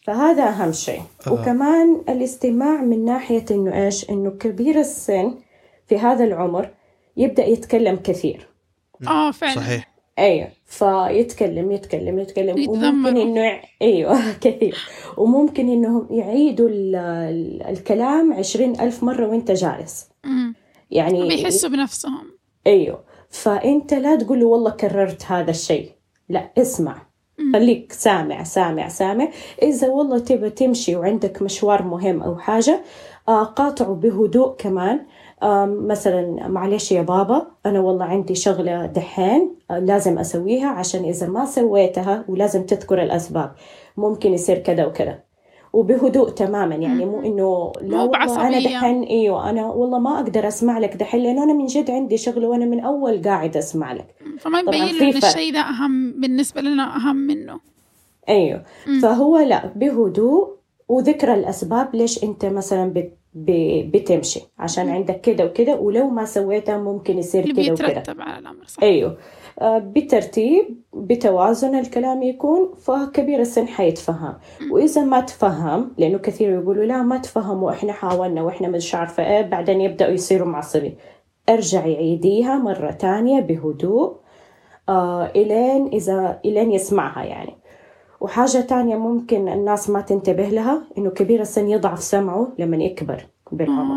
[0.02, 1.00] فهذا أهم شيء.
[1.26, 1.32] آه.
[1.32, 5.34] وكمان الاستماع من ناحية إنه إيش؟ إنه كبير السن
[5.86, 6.70] في هذا العمر
[7.16, 8.48] يبدأ يتكلم كثير.
[9.08, 9.54] آه فعلا.
[9.54, 9.89] صحيح.
[10.18, 12.68] أيوه فيتكلم يتكلم يتكلم.
[12.68, 14.76] وممكن إنه أيوه كثير
[15.16, 20.08] وممكن إنهم يعيدوا ال- ال- الكلام عشرين ألف مرة وأنت جالس.
[20.24, 20.54] مم.
[20.90, 22.30] يعني بيحسوا بنفسهم.
[22.66, 23.04] أيوه.
[23.30, 25.90] فأنت لا تقول له والله كررت هذا الشيء.
[26.28, 27.10] لا اسمع.
[27.52, 29.28] خليك سامع سامع سامع.
[29.62, 32.80] إذا والله تبى تمشي وعندك مشوار مهم أو حاجة
[33.28, 35.00] آه، قاطعه بهدوء كمان.
[35.66, 41.44] مثلا معلش يا بابا أنا والله عندي شغلة دحين آه، لازم أسويها عشان إذا ما
[41.44, 43.52] سويتها ولازم تذكر الأسباب
[43.96, 45.18] ممكن يصير كذا وكذا
[45.72, 48.58] وبهدوء تماما يعني مو إنه لا والله أنا.
[48.60, 52.48] دحين إيوه أنا والله ما أقدر أسمع لك دحين لأنه أنا من جد عندي شغلة
[52.48, 55.16] وأنا من أول قاعد أسمع لك فما يبين ان.
[55.16, 57.60] الشيء ده أهم بالنسبة لنا أهم منه
[58.28, 59.00] إيوه مم.
[59.00, 60.48] فهو لا بهدوء
[60.88, 67.18] وذكر الأسباب ليش أنت مثلا بت بتمشي عشان عندك كده وكده ولو ما سويتها ممكن
[67.18, 67.88] يصير كده وكده.
[67.88, 68.82] بيترتب على الأمر صح.
[68.82, 69.16] أيوه.
[69.60, 74.34] آه، بترتيب بتوازن الكلام يكون فكبير السن حيتفهم.
[74.70, 79.42] وإذا ما تفهم لأنه كثير يقولوا لا ما تفهم وإحنا حاولنا وإحنا مش عارفة إيه
[79.42, 80.94] بعدين يبدأوا يصيروا معصبين.
[81.48, 84.16] ارجعي عيديها مرة تانية بهدوء
[84.88, 87.59] آه إلين إذا إلين يسمعها يعني.
[88.20, 93.94] وحاجة تانية ممكن الناس ما تنتبه لها إنه كبير السن يضعف سمعه لما يكبر بالعمر.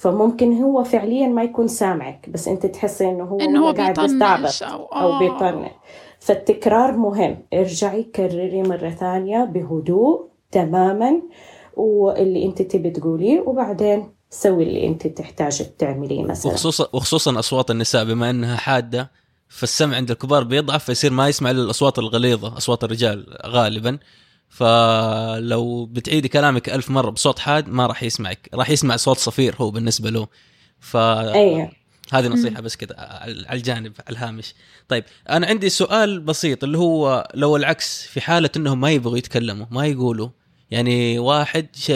[0.00, 4.62] فممكن هو فعليا ما يكون سامعك بس أنت تحسي إنه هو إنه هو قاعد يستعبط
[4.62, 5.18] أو أو آه.
[5.18, 5.70] بيطنش
[6.20, 11.22] فالتكرار مهم ارجعي كرري مرة ثانية بهدوء تماما
[11.76, 18.04] واللي أنت تبي تقوليه وبعدين سوي اللي أنت تحتاج تعمليه مثلا وخصوصا وخصوصا أصوات النساء
[18.04, 19.10] بما إنها حادة
[19.50, 23.98] فالسمع عند الكبار بيضعف فيصير ما يسمع إلا الأصوات الغليظة أصوات الرجال غالبا.
[24.48, 29.70] فلو بتعيدي كلامك ألف مرة بصوت حاد ما راح يسمعك راح يسمع صوت صفير هو
[29.70, 30.26] بالنسبة له.
[30.80, 31.72] ف أيوه.
[32.12, 34.54] هذه نصيحة بس كذا على على الجانب على الهامش.
[34.88, 39.66] طيب أنا عندي سؤال بسيط اللي هو لو العكس في حالة أنهم ما يبغوا يتكلموا
[39.70, 40.28] ما يقولوا
[40.70, 41.90] يعني واحد ش-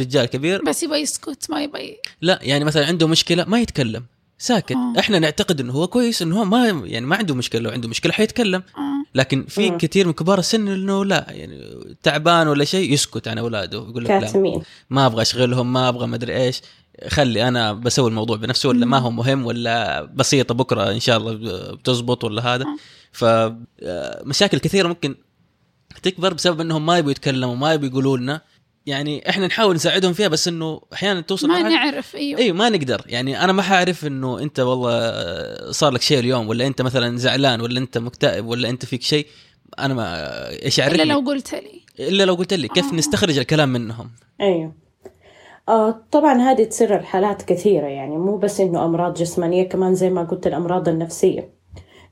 [0.00, 4.04] رجال كبير بس يبغى يسكت ما يبغى لا يعني مثلا عنده مشكلة ما يتكلم.
[4.40, 4.92] ساكت آه.
[4.98, 8.12] إحنا نعتقد إنه هو كويس إنه هو ما يعني ما عنده مشكلة لو عنده مشكلة
[8.12, 9.04] حيتكلم آه.
[9.14, 9.70] لكن في.
[9.70, 14.10] كثير من كبار السن إنه لا يعني تعبان ولا شيء يسكت عن أولاده يقول لك
[14.10, 16.60] لا كاتمين ما أبغى أشغلهم ما أبغى مدري إيش
[17.08, 21.32] خلي أنا بسوي الموضوع بنفسي ولا ما هو مهم ولا بسيطة بكرة إن شاء الله
[21.74, 22.76] بتزبط ولا هذا آه.
[23.12, 25.14] فمشاكل كثيرة ممكن
[26.02, 28.40] تكبر بسبب إنهم ما يبغوا يتكلموا ما يبغوا يقولوا لنا
[28.90, 32.40] يعني إحنا نحاول نساعدهم فيها بس إنه أحيانا توصل ما مرحلة- نعرف أيوه.
[32.40, 33.02] أيوه ما نقدر.
[33.06, 37.60] يعني أنا ما حأعرف إنه أنت والله صار لك شيء اليوم ولا أنت مثلا زعلان
[37.60, 39.26] ولا أنت مكتئب ولا أنت فيك شيء.
[39.78, 40.14] أنا ما
[40.64, 41.80] إيش إلا اعرف لو قلت لي.
[42.08, 42.68] إلا لو قلت لي.
[42.68, 42.94] كيف آه.
[42.94, 44.72] نستخرج الكلام منهم؟ أيوه.
[45.68, 50.22] آه طبعا هذه تصير الحالات كثيرة يعني مو بس إنه أمراض جسمانية كمان زي ما
[50.24, 51.50] قلت الأمراض النفسية.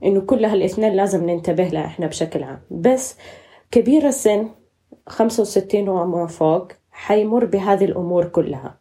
[0.04, 2.60] إنه كل هالاثنين لازم ننتبه لها إحنا بشكل عام.
[2.70, 3.14] بس
[3.70, 4.48] كبير السن
[5.09, 8.75] 65 وما فوق حيمر بهذه الأمور كلها.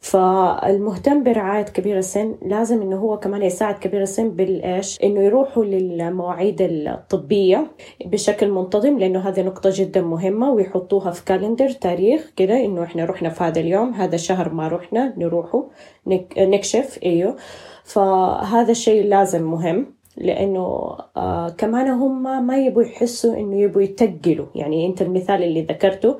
[0.00, 6.56] فالمهتم برعاية كبير السن لازم إنه هو كمان يساعد كبير السن بالإيش؟ إنه يروحوا للمواعيد
[6.62, 7.66] الطبية
[8.06, 13.28] بشكل منتظم لأنه هذه نقطة جدا مهمة ويحطوها في كالندر تاريخ كده إنه إحنا رحنا
[13.28, 15.62] في هذا اليوم هذا الشهر ما رحنا نروحوا
[16.06, 17.36] نك- نكشف إيوه.
[17.84, 19.86] فهذا الشيء لازم مهم.
[20.16, 24.46] لأنه آه كمان هم ما يبوا يحسوا إنه يبوا يتقلوا.
[24.54, 26.18] يعني أنت المثال اللي ذكرته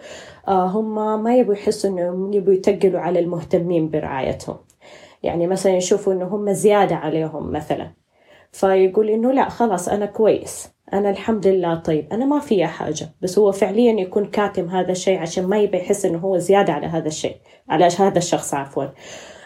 [0.49, 4.57] آه هم ما يبوا يحسوا إنه يبوا يتقلوا على المهتمين برعايتهم.
[5.23, 7.91] يعني مثلا يشوفوا إنه هم زيادة عليهم مثلا.
[8.53, 10.69] فيقول إنه لا خلاص أنا كويس.
[10.93, 12.07] أنا الحمد لله طيب.
[12.13, 13.09] أنا ما فيها حاجة.
[13.23, 16.87] بس هو فعليا يكون كاتم هذا الشيء عشان ما يبي يحس إنه هو زيادة على
[16.87, 17.37] هذا الشيء.
[17.69, 18.85] على هذا الشخص عفوا.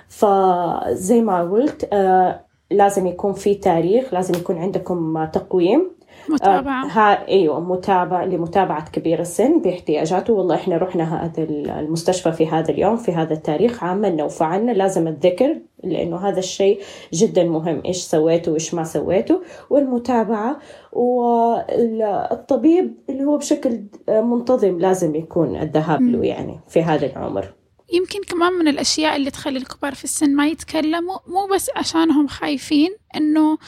[0.09, 5.97] فزي ما قلت آه لازم يكون في تاريخ لازم يكون عندكم تقويم.
[6.29, 6.85] متابعة.
[6.85, 10.33] آه ها إيوه متابعة لمتابعة كبير السن باحتياجاته.
[10.33, 11.43] والله إحنا رحنا هذا
[11.81, 16.81] المستشفى في هذا اليوم في هذا التاريخ عملنا وفعلنا لازم الذكر لأنه هذا الشيء
[17.13, 20.57] جدا مهم إيش سويته وإيش ما سويته والمتابعة
[20.93, 27.53] والطبيب اللي هو بشكل منتظم لازم يكون الذهاب له يعني في هذا العمر.
[27.93, 32.97] يمكن كمان من الأشياء اللي تخلي الكبار في السن ما يتكلموا مو بس عشانهم خايفين
[33.17, 33.59] إنه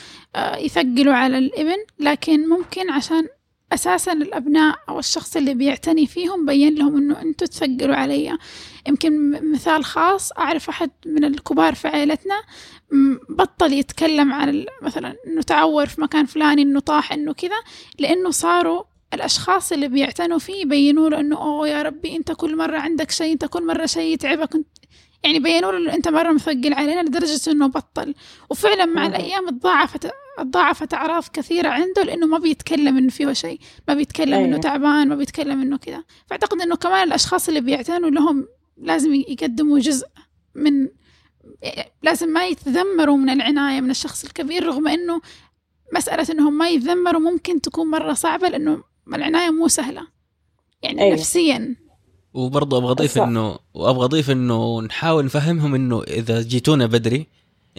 [0.58, 3.28] يثقلوا على الإبن لكن ممكن عشان
[3.72, 8.38] أساسا الأبناء أو الشخص اللي بيعتني فيهم بين لهم إنه أنتوا تثقلوا علي.
[8.88, 12.42] يمكن مثال خاص أعرف أحد من الكبار في عائلتنا
[13.28, 17.56] بطل يتكلم عن مثلا إنه تعور في مكان فلاني إنه طاح إنه كذا
[17.98, 18.82] لأنه صاروا
[19.14, 23.32] الأشخاص اللي بيعتنوا فيه يبينوا له إنه أوه يا ربي أنت كل مرة عندك شيء
[23.32, 24.56] أنت كل مرة شيء يتعبك
[25.22, 28.14] يعني بينوا له أنت مرة مثقل علينا لدرجة إنه بطل.
[28.50, 33.94] وفعلا مع الأيام تضاعفت تضاعفت أعراض كثيرة عنده لأنه ما بيتكلم إنه فيه شيء ما
[33.94, 34.34] بيتكلم.
[34.34, 36.04] إنه تعبان ما بيتكلم إنه كذا.
[36.26, 40.06] فأعتقد إنه كمان الأشخاص اللي بيعتنوا لهم لازم يقدموا جزء
[40.54, 40.88] من
[42.02, 45.20] لازم ما يتذمروا من العناية من الشخص الكبير رغم إنه
[45.94, 48.82] مسألة إنهم ما يتذمروا ممكن تكون مرة صعبة لأنه
[49.16, 50.06] العناية مو سهلة.
[50.82, 51.14] يعني أيوه.
[51.14, 51.76] نفسيا.
[52.34, 57.26] وبرضه أبغى أضيف انه وأبغى أضيف إنه نحاول نفهمهم إنه إذا جيتونا بدري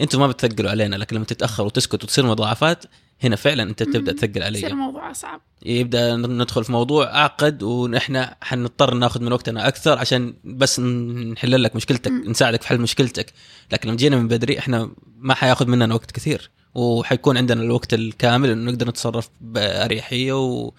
[0.00, 2.84] أنتم ما بتثقلوا علينا لكن لما تتأخر وتسكت وتصير مضاعفات
[3.22, 8.26] هنا فعلا أنت تبدأ تثقل علي يصير الموضوع اصعب يبدأ ندخل في موضوع أعقد ونحن
[8.40, 12.30] حنضطر ناخذ من وقتنا أكثر عشان بس نحل لك مشكلتك م.
[12.30, 13.32] نساعدك في حل مشكلتك.
[13.72, 18.50] لكن لما جينا من بدري إحنا ما حياخذ مننا وقت كثير وحيكون عندنا الوقت الكامل
[18.50, 20.72] إنه نقدر نتصرف بأريحية و...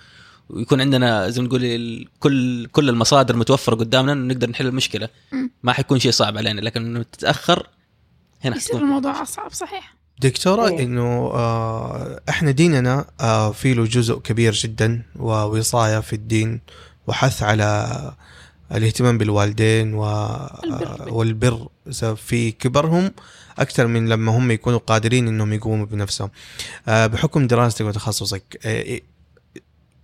[0.54, 5.10] ويكون عندنا زي ما نقول كل كل المصادر متوفرة قدامنا نقدر نحل المشكلة.
[5.64, 7.68] ما حيكون شيء صعب علينا لكن إنه تتأخر
[8.44, 14.54] هنا يصير الموضوع أصعب صحيح دكتورة؟ إنه آه إحنا ديننا آه في له جزء كبير
[14.54, 16.62] جدا ووصايا في الدين
[17.08, 18.14] وحث على
[18.72, 21.68] الاهتمام بالوالدين و آه والبر
[22.16, 23.12] في كبرهم
[23.60, 26.30] أكثر من لما هم يكونوا قادرين إنهم يقوموا بنفسهم.
[26.88, 29.00] آه بحكم دراستك وتخصصك آه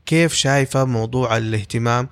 [0.07, 2.09] كيف شايفة موضوع الاهتمام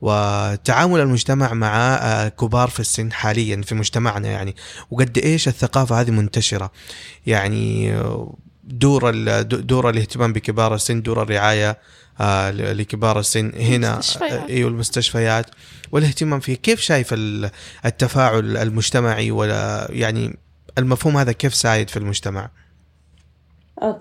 [0.00, 4.56] وتعامل المجتمع مع كبار في السن حاليا في مجتمعنا يعني؟
[4.90, 6.72] وقد إيش الثقافة هذه منتشرة؟
[7.26, 7.96] يعني
[8.64, 9.10] دور
[9.42, 11.78] دور الاهتمام بكبار السن دور الرعاية
[12.50, 15.46] لكبار السن هنا إيوه المستشفيات
[15.92, 17.14] والاهتمام فيه كيف شايف
[17.84, 20.38] التفاعل المجتمعي ولا يعني
[20.78, 22.50] المفهوم هذا كيف سايد في المجتمع؟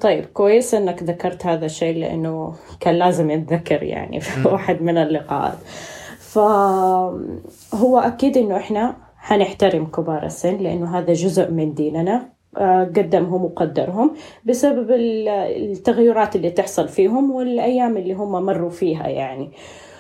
[0.02, 5.58] طيب كويس إنك ذكرت هذا الشيء لأنه كان لازم يتذكر يعني في واحد من اللقاءات.
[6.20, 12.36] فهو أكيد إنه إحنا حنحترم كبار السن لأنه هذا جزء من ديننا.
[12.96, 14.14] قدمهم وقدرهم
[14.46, 19.46] بسبب التغيرات اللي تحصل فيهم والأيام اللي هم مروا فيها يعني.
[19.46, 19.95] آه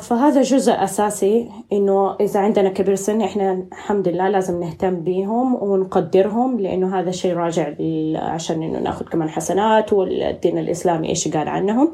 [0.00, 6.60] فهذا جزء أساسي إنه إذا عندنا كبير سن إحنا الحمد لله لازم نهتم بيهم ونقدرهم
[6.60, 7.74] لأنه هذا شيء راجع
[8.16, 11.92] عشان إنه ناخذ كمان حسنات والدين الإسلامي إيش قال عنهم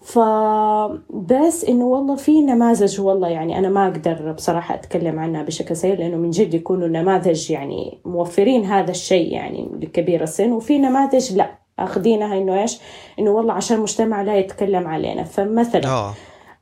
[0.00, 5.96] فبس إنه والله في نماذج والله يعني أنا ما أقدر بصراحة أتكلم عنها بشكل سيء
[5.96, 11.50] لأنه من جد يكونوا نماذج يعني موفرين هذا الشيء يعني لكبير السن وفي نماذج لا
[11.78, 12.80] أخذينها إنه إيش؟
[13.18, 16.14] إنه والله عشان المجتمع لا يتكلم علينا فمثلا أوه.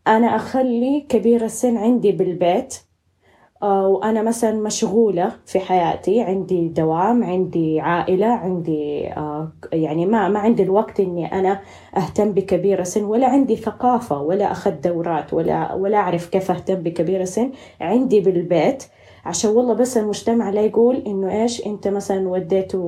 [0.07, 2.75] أنا أخلي كبير السن عندي بالبيت
[3.63, 9.01] وأنا مثلا مشغولة في حياتي عندي دوام عندي عائلة عندي
[9.73, 11.61] يعني ما ما عندي الوقت إني أنا
[11.97, 17.21] أهتم بكبير السن ولا عندي ثقافة ولا أخذ دورات ولا ولا أعرف كيف أهتم بكبير
[17.21, 18.85] السن عندي بالبيت.
[19.25, 22.81] عشان والله بس المجتمع لا يقول إنه إيش أنت مثلا وديته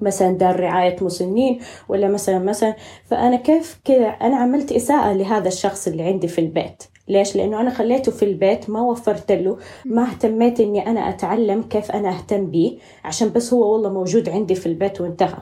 [0.00, 2.74] مثلا دار رعاية مسنين ولا مثلا مثلا
[3.10, 7.70] فأنا كيف كذا أنا عملت إساءة لهذا الشخص اللي عندي في البيت ليش؟ لأنه أنا
[7.70, 12.78] خليته في البيت ما وفرت له ما اهتميت إني أنا أتعلم كيف أنا أهتم به
[13.04, 15.38] عشان بس هو والله موجود عندي في البيت وانتهى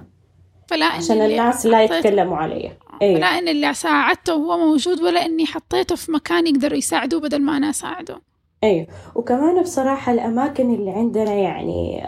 [0.69, 2.71] فلا عشان الناس لا يتكلموا علي
[3.03, 3.21] أيوه.
[3.21, 7.57] لا إن اللي ساعدته وهو موجود ولا إني حطيته في مكان يقدر يساعده بدل ما
[7.57, 8.34] أنا أساعده
[8.65, 12.07] أيوه وكمان بصراحة الأماكن اللي عندنا يعني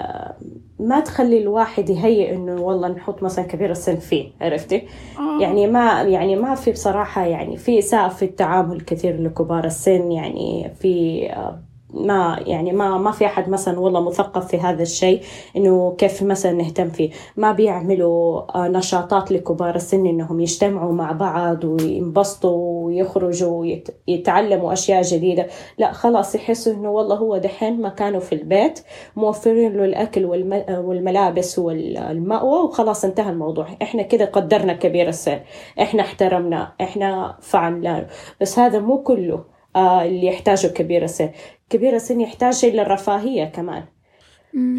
[0.78, 4.82] ما تخلي الواحد يهيئ إنه والله نحط مثلا كبير السن فيه عرفتي؟
[5.18, 5.42] آه.
[5.42, 10.70] يعني ما يعني ما في بصراحة يعني في إساءة في التعامل كثير لكبار السن يعني
[10.80, 11.60] في آه،
[11.96, 15.20] ما يعني ما ما في أحد مثلا والله مثقف في هذا الشيء
[15.56, 17.11] إنه كيف مثلا نهتم فيه.
[17.37, 23.64] ما بيعملوا آه، نشاطات لكبار السن إنهم يجتمعوا مع بعض وينبسطوا ويخرجوا
[24.09, 25.46] ويتعلموا أشياء جديدة.
[25.78, 28.80] لا خلاص يحسوا إنه والله هو دحين مكانه في البيت
[29.16, 30.24] موفرين له الأكل
[30.68, 33.66] والملابس والمأوى وخلاص انتهى الموضوع.
[33.82, 35.40] إحنا كده قدرنا كبير السن.
[35.82, 38.06] إحنا احترمنا إحنا فعلنا.
[38.40, 39.55] بس هذا مو كله.
[39.76, 41.30] اللي يحتاجه كبير السن.
[41.70, 43.84] كبير السن يحتاج شيء للرفاهية كمان.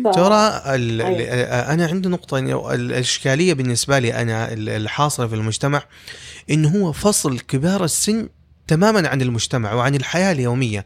[0.04, 0.08] ف...
[0.16, 1.02] ترى ال...
[1.02, 1.74] أيوة.
[1.74, 2.40] أنا عندي نقطة
[2.74, 5.84] الإشكالية بالنسبة لي أنا الحاصلة في المجتمع
[6.50, 8.30] انه هو فصل كبار السن
[8.68, 10.86] تماما عن المجتمع وعن الحياة اليومية.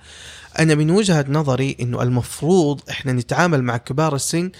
[0.59, 4.51] أنا من وجهة نظري إنه المفروض إحنا نتعامل مع كبار السن آه،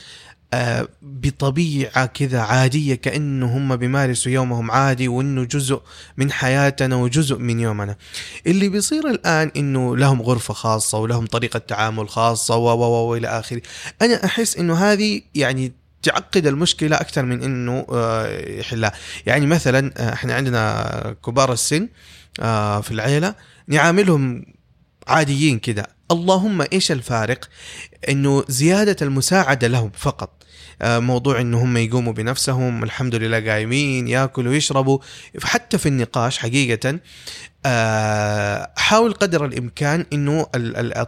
[1.01, 5.81] بطبيعة كذا عادية كأنه هم بيمارسوا يومهم عادي وأنه جزء
[6.17, 7.95] من حياتنا وجزء من يومنا.
[8.47, 13.27] اللي بيصير الآن أنه لهم غرفة خاصة ولهم طريقة تعامل خاصة و و و إلى
[13.27, 13.61] آخره.
[14.01, 18.91] أنا أحس أنه هذه يعني تعقد المشكلة أكثر من أنه آه، يحلها.
[19.25, 21.89] يعني مثلا آه، إحنا عندنا كبار السن
[22.81, 23.35] في العيلة
[23.67, 24.45] نعاملهم
[25.07, 27.49] عاديين كده اللهم إيش الفارق؟
[28.09, 30.29] إنه زيادة المساعدة لهم فقط.
[30.81, 34.99] آه، موضوع إنه هم يقوموا بنفسهم الحمد لله قايمين ياكلوا ويشربوا
[35.43, 36.99] حتى في النقاش حقيقة
[38.78, 40.43] حاول قدر الإمكان إنه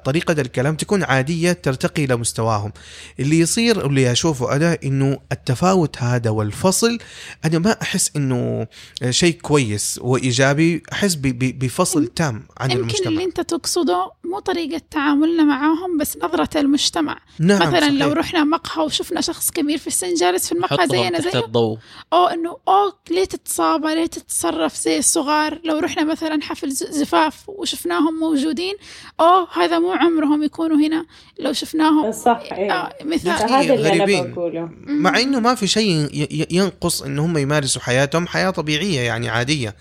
[0.05, 2.71] طريقة الكلام تكون عادية ترتقي إلى مستواهم.
[3.19, 6.97] اللي يصير اللي أشوفه أنا إنه التفاوت هذا والفصل
[7.45, 8.67] أنا ما أحس إنه
[9.09, 13.07] شيء كويس وإيجابي أحس بفصل تام عن يمكن المجتمع.
[13.07, 17.17] اللي أنت تقصده مو طريقة تعاملنا معاهم بس نظرة المجتمع.
[17.39, 17.91] نعم مثلا صحيح.
[17.91, 21.77] لو رحنا مقهى وشفنا شخص كبير في السن جالس في المقهى زينا زيه الضوء.
[22.13, 28.19] أو إنه أو ليه تتصابى؟ ليه تتصرف زي الصغار؟ لو رحنا مثلا حفل زفاف وشفناهم
[28.19, 28.75] موجودين.
[29.19, 31.05] أوه هذا مو عمرهم يكونوا هنا
[31.39, 32.11] لو شفناهم.
[32.11, 32.71] صح إيه.
[32.71, 33.51] آه مثال.
[33.51, 34.69] هذا اللي أنا بقوله.
[34.85, 36.09] مع إنه ما في شيء
[36.51, 39.75] ينقص إن هم يمارسوا حياتهم حياة طبيعية يعني عادية.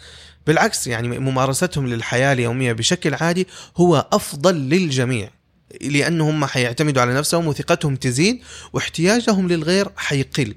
[0.46, 3.46] بالعكس يعني ممارستهم للحياة اليومية بشكل عادي
[3.76, 5.30] هو أفضل للجميع
[5.80, 10.54] لأنه هم حيعتمدوا على نفسهم وثقتهم تزيد واحتياجهم للغير حيقل.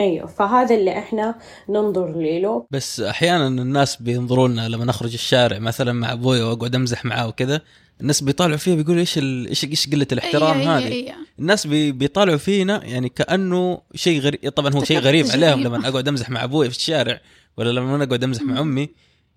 [0.00, 1.34] أيوه فهذا اللي إحنا
[1.68, 7.04] ننظر له بس أحيانا الناس بينظروا لنا لما نخرج الشارع مثلا مع أبوي واقعد أمزح
[7.04, 7.60] معاه وكذا
[8.00, 12.38] الناس بيطالعوا فيها بيقولوا إيش إيش إيش قلة الاحترام أيه هذه؟ أيه الناس بي بيطالعوا
[12.38, 16.70] فينا يعني كأنه شيء غريب طبعا هو شيء غريب عليهم لما أقعد أمزح مع أبوي
[16.70, 17.20] في الشارع
[17.56, 18.88] ولا لما أنا أقعد أمزح مع أمي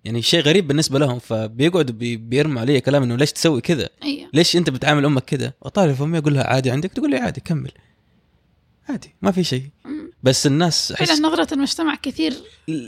[0.04, 4.28] يعني شيء غريب بالنسبة لهم فبيقعدوا بي بيرموا علي كلام إنه ليش تسوي كذا؟ أيه.
[4.32, 7.40] ليش أنت بتعامل أمك كذا؟ أطالع في أمي أقول لها عادي عندك؟ تقول لي عادي
[7.40, 7.72] كمل.
[8.88, 9.62] عادي ما في شيء.
[10.22, 12.32] بس الناس فعلا نظرة المجتمع كثير.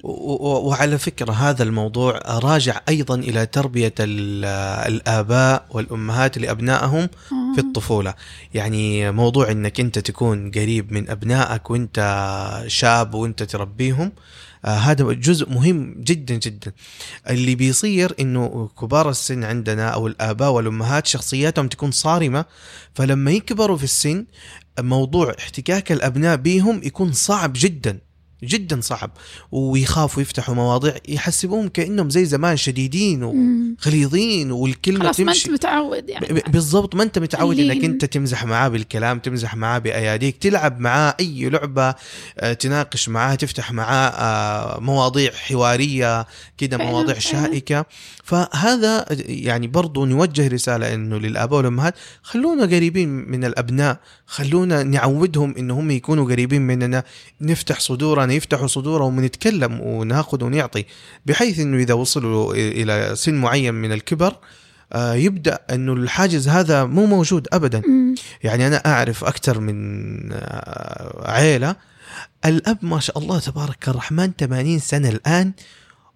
[0.05, 7.09] وعلى فكرة هذا الموضوع راجع أيضا إلى تربية الآباء والأمهات لأبنائهم
[7.55, 8.15] في الطفولة.
[8.55, 11.99] يعني موضوع أنك أنت تكون قريب من أبنائك وأنت
[12.67, 14.13] شاب وأنت تربيهم
[14.65, 16.73] آه هذا جزء مهم جدا جدا.
[17.31, 22.45] اللي بيصير إنه كبار السن عندنا أو الآباء والأمهات شخصياتهم تكون صارمة
[22.95, 24.25] فلما يكبروا في السن
[24.81, 28.01] موضوع احتكاك الأبناء بيهم يكون صعب جدا.
[28.45, 29.11] جدا صعب.
[29.53, 36.09] ويخافوا يفتحوا مواضيع يحسبوهم كأنهم زي زمان شديدين وغليظين والكلمة خلاص تمشي ما انت متعود
[36.09, 36.43] يعني.
[36.49, 41.49] بالضبط ما انت متعود إنك أنت تمزح معاه بالكلام تمزح معاه بأياديك تلعب معاه أي
[41.49, 41.95] لعبة
[42.39, 46.27] آه، تناقش معاه تفتح معاه آه، مواضيع حوارية
[46.59, 47.87] كده مواضيع شائكة.
[48.25, 55.91] فهذا يعني برضو نوجه رسالة إنه للآباء والأمهات خلونا قريبين من الأبناء خلونا نعودهم إنهم
[55.91, 57.05] يكونوا قريبين مننا
[57.41, 60.85] نفتح صدورنا يفتحوا صدورهم ونتكلم وناخذ ونعطي
[61.27, 64.37] بحيث إنه إذا وصلوا إلى سن معين من الكبر
[64.93, 67.83] آه، يبدأ إنه الحاجز هذا مو موجود ابدا.
[68.43, 71.77] يعني أنا أعرف أكثر من آه، عيلة.
[72.45, 75.53] الأب ما شاء الله تبارك الرحمن 80 سنة الآن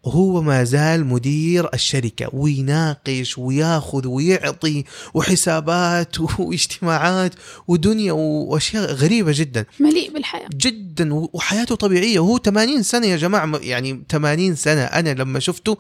[0.02, 4.84] وهو ما زال مدير الشركة ويناقش وياخذ ويعطي
[5.14, 7.34] وحسابات واجتماعات
[7.68, 9.64] ودنيا وأشياء غريبة جدا.
[9.80, 10.48] مليء بالحياة.
[10.54, 12.20] جدا وحياته طبيعية.
[12.20, 14.84] وهو 80 سنة يا جماعة يعني 80 سنة.
[14.84, 15.78] أنا لما شفته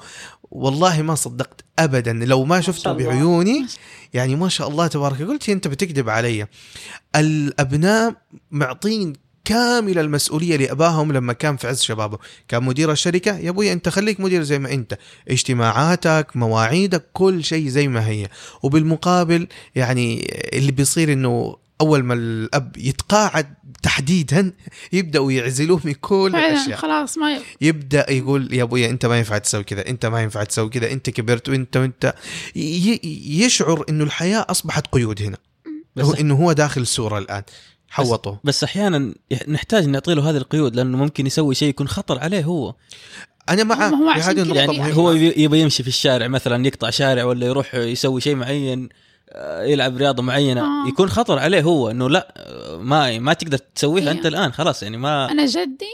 [0.50, 2.12] والله ما صدقت أبدا.
[2.12, 3.66] لو ما شفته بعيوني
[4.14, 6.46] يعني ما شاء الله تبارك قلت أنت بتكذب علي.
[7.16, 8.14] الأبناء
[8.50, 9.12] معطين
[9.52, 12.18] كامل المسؤولية لأباهم لما كان في عز شبابه.
[12.48, 14.98] كان مدير الشركة يا أبوي أنت خليك مدير زي ما أنت.
[15.28, 18.28] اجتماعاتك مواعيدك كل شيء زي ما هي.
[18.62, 24.52] وبالمقابل يعني اللي بيصير إنه أول ما الأب يتقاعد تحديدا
[24.92, 26.78] يبدأوا يعزلوه من كل فعلا الأشياء.
[26.78, 27.40] خلاص ما ي...
[27.60, 31.10] يبدأ يقول يا ابويا أنت ما ينفع تسوي كذا أنت ما ينفع تسوي كذا أنت
[31.10, 32.14] كبرت وانت وانت
[32.56, 35.36] ي- يشعر إنه الحياة أصبحت قيود هنا.
[35.96, 37.42] بس هو إنه هو داخل السورة الآن.
[37.90, 38.38] حوطه.
[38.44, 42.44] بس أحيانا يح- نحتاج نعطي له هذه القيود لأنه ممكن يسوي شيء يكون خطر عليه
[42.44, 42.74] هو.
[43.48, 44.92] أنا ما هو عشان هذه النقطة يعني مهمة.
[44.94, 48.88] هو يبي يمشي في الشارع مثلا يقطع شارع ولا يروح يسوي شيء معين
[49.30, 50.88] آه، يلعب رياضة معينة آه.
[50.88, 52.34] يكون خطر عليه هو إنه لا
[52.80, 54.10] ما ما تقدر تسويها.
[54.10, 55.92] أنت الآن خلاص يعني ما أنا جدي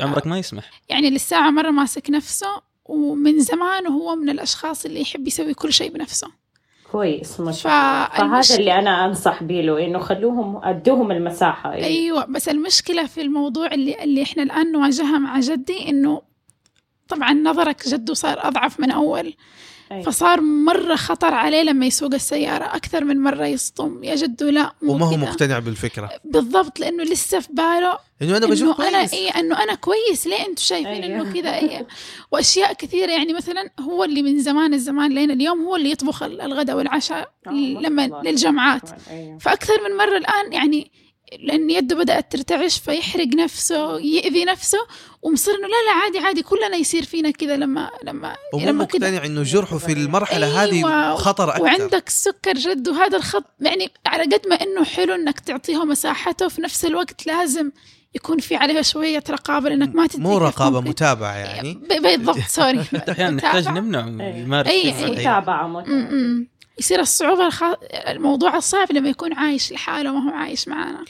[0.00, 0.70] عمرك ما يسمح.
[0.88, 2.46] يعني للساعة مرة ماسك نفسه
[2.84, 6.28] ومن زمان وهو من الأشخاص اللي يحب يسوي كل شيء بنفسه.
[6.92, 8.40] كويس ما شاء الله.
[8.42, 11.84] فهذا اللي أنا أنصح به له إنه خلوهم أدوهم المساحة يعني.
[11.86, 16.22] أيوة بس المشكلة في الموضوع اللي, اللي إحنا الآن نواجهها مع جدي إنه
[17.08, 19.34] طبعا نظرك جده صار أضعف من أول
[19.92, 20.02] أيوة.
[20.02, 24.92] فصار مرة خطر عليه لما يسوق السيارة أكثر من مرة يصطم يا جدو لا مو
[24.92, 25.16] وما هو.
[25.16, 29.62] مقتنع بالفكرة بالضبط لأنه لسه في باله إنه أنا بشوف انه أنا كويس إيه إنه
[29.62, 31.20] أنا كويس ليه أنتم شايفين أيوه.
[31.22, 31.86] انه كذا إيه
[32.32, 36.40] وأشياء كثيرة يعني مثلا هو اللي من زمان الزمان لين اليوم هو اللي يطبخ ال-
[36.40, 38.22] الغداء والعشاء آه، لما.
[38.24, 39.38] للجمعات أيوة.
[39.38, 40.90] فأكثر من مرة الآن يعني
[41.40, 44.78] لأن يده بدأت ترتعش فيحرق نفسه يأذي نفسه
[45.22, 49.24] ومصر إنه لا لا عادي عادي كلنا يصير فينا كذا لما لما ومو لما مقتنع
[49.26, 50.64] إنه جرحه في المرحلة أيوة.
[51.12, 51.62] هذه خطر أكثر.
[51.62, 56.62] وعندك سكر جد وهذا الخط يعني على قد ما إنه حلو إنك تعطيه مساحته في
[56.62, 57.70] نفس الوقت لازم
[58.14, 61.80] يكون في عليها شوية رقابة لأنك ما تدي مو كيف رقابة ممكن- متابعة يعني.
[62.02, 63.80] بالضبط سوري حتى أحيانا نحتاج متابعة.
[63.80, 64.34] نمنع إيه.
[64.34, 67.62] يمارس أي- شيء يصير الصعوبة الخ...
[68.08, 71.04] الموضوع الصعب لما يكون عايش لحاله ما هو عايش معنا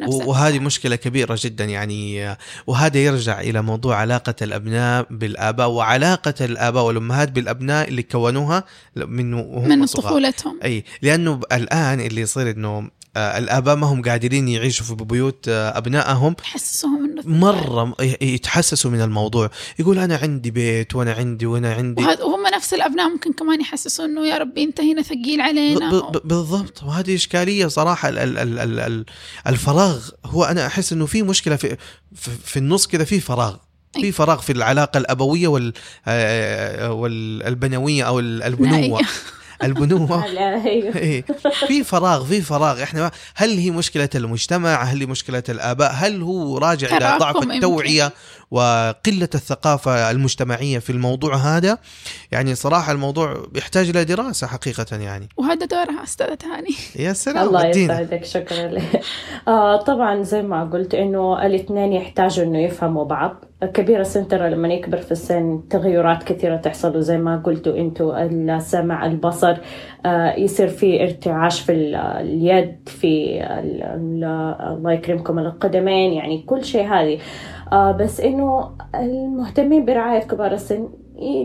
[0.00, 7.30] وهذه مشكلة كبيرة جدا يعني وهذا يرجع إلى موضوع علاقة الأبناء بالآباء وعلاقة الآباء والأمهات
[7.30, 8.64] بالأبناء اللاللي كونوها
[8.96, 10.04] من وهم من صغار.
[10.04, 15.44] طفولتهم أي لأنه الآن اللي يصير إنه آه، الآباء ما هم قادرين يعيشوا في بيوت
[15.48, 16.36] آه، أبنائهم.
[16.44, 19.50] يحسسهم إنه مرة م- يتحسسوا من الموضوع.
[19.78, 22.02] يقول أنا عندي بيت وأنا عندي وأنا عندي.
[22.04, 25.90] وهم نفس الأبناء ممكن كمان يحسسوا إنه يا ربي أنت هنا ثقيل علينا.
[25.90, 26.82] ب- ب- بالضبط.
[26.82, 28.08] وهذه إشكالية صراحة.
[28.08, 29.04] ال ال ال ال ال
[29.46, 31.76] الفراغ هو أنا أحس إنه في مشكلة في
[32.14, 33.56] في, في النص كذا في فراغ.
[33.94, 34.12] في أي.
[34.12, 35.72] فراغ في العلاقة الأبوية وال
[36.06, 39.00] آه، والبنوية أو ال- البنوة.
[39.64, 40.26] البنوه.
[40.34, 40.96] لا، أيوة.
[41.02, 41.24] إيه.
[41.66, 42.82] في فراغ في فراغ.
[42.82, 47.42] إحنا ما- هل هي مشكلة المجتمع؟ هل هي مشكلة الآباء؟ هل هو راجع إلى ضعف.
[47.42, 48.12] التوعية
[48.50, 51.78] وقلة الثقافة المجتمعية في الموضوع هذا؟
[52.32, 55.28] يعني صراحة الموضوع يحتاج إلى دراسة حقيقة يعني.
[55.36, 56.74] وهذا دورها أستاذة هاني.
[56.96, 58.66] يا سلام الله يسعدك شكرا.
[58.68, 59.00] لك
[59.48, 63.44] آه طبعا زي ما قلت إنه الاثنين يحتاجوا إنه يفهموا بعض.
[63.66, 69.06] كبير السن ترى لما يكبر في السن تغيرات كثيرة تحصل وزي ما قلتوا أنتوا السمع
[69.06, 69.56] البصر
[70.06, 74.24] آه يصير في ارتعاش في ال- اليد في ال- ال-
[74.76, 77.18] الله يكرمكم القدمين يعني كل شيء هذه.
[77.72, 80.88] آه بس إنه المهتمين برعاية كبار السن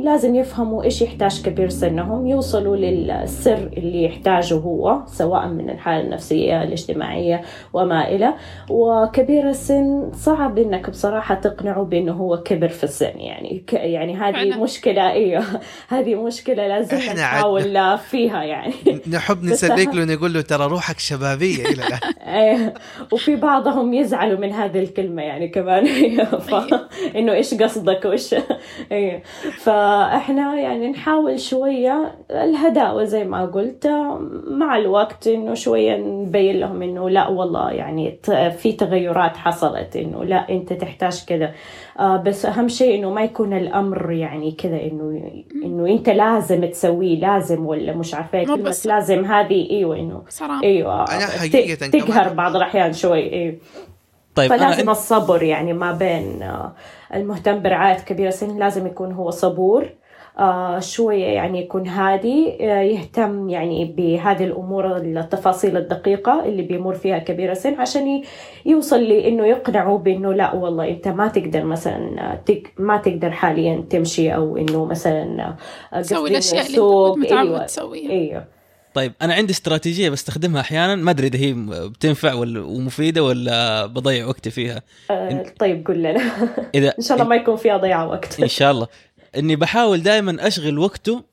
[0.04, 6.64] لازم يفهموا إيش يحتاج كبير سنهم يوصلوا للسر اللي يحتاجه هو سواء من الحالة النفسية
[6.64, 7.42] الاجتماعية
[7.74, 8.34] وما إلى.
[8.70, 14.64] وكبير السن صعب إنك بصراحة تقنعه بأنه هو كبر في السن يعني ك يعني هذه.
[14.64, 15.44] مشكلة إيوه.
[15.90, 18.74] هذه مشكلة لازم نحاول فيها يعني.
[19.10, 22.00] نحب نسلك أهم- له نقول له ترى روحك شبابية إلى الآن.
[22.38, 22.74] إيه،
[23.12, 25.86] وفي بعضهم يزعلوا من هذه الكلمة يعني كمان.
[26.48, 26.56] ف...
[27.16, 28.36] إنه إيش قصدك وإيش
[28.92, 29.24] إيه.
[29.78, 33.88] فإحنا يعني نحاول شوية الهداوة زي ما قلت
[34.48, 40.24] مع الوقت إنه شوية نبين لهم إنه لا والله يعني ت- في تغيرات حصلت إنه
[40.24, 41.52] لا أنت تحتاج كذا.
[42.00, 45.32] آه بس أهم شيء إنه ما يكون الأمر يعني كذا إنه
[45.66, 51.02] إنه أنت لازم تسويه لازم ولا مش عارفة كلمة بس- لازم هذه إنه صراحة إيوه
[51.04, 53.56] أنا ت- حقيقة تقهر بعض الأحيان شوي إيوه.
[54.38, 56.74] طيب فلازم عندي الصبر يعني ما بين آه،
[57.14, 59.90] المهتم برعاية كبير السن لازم يكون هو صبور
[60.40, 67.18] آه شوية يعني يكون هادي آه يهتم يعني بهذه الأمور التفاصيل الدقيقة اللي بيمر فيها
[67.18, 68.22] كبير السن عشان
[68.66, 74.36] يوصل لإنه يقنعوا بإنه لا والله أنت ما تقدر مثلا تك ما تقدر حاليا تمشي
[74.36, 75.56] أو إنه مثلا
[76.02, 76.78] تسوي قصدي الأشياء اللي.
[76.78, 78.57] أنت متعود أيوة تسويها أيوه
[78.98, 81.54] طيب أنا عندي استراتيجية بستخدمها أحيانا ما أدري إذا هي
[81.90, 84.82] بتنفع ولا ومفيدة ولا بضيع وقتي فيها.
[85.12, 86.22] آه طيب قل لنا.
[86.76, 88.40] إذا إن شاء الله ما يكون فيها ضياع وقت.
[88.40, 88.88] إن شاء الله.
[89.38, 91.24] إني بحاول دائما أشغل وقته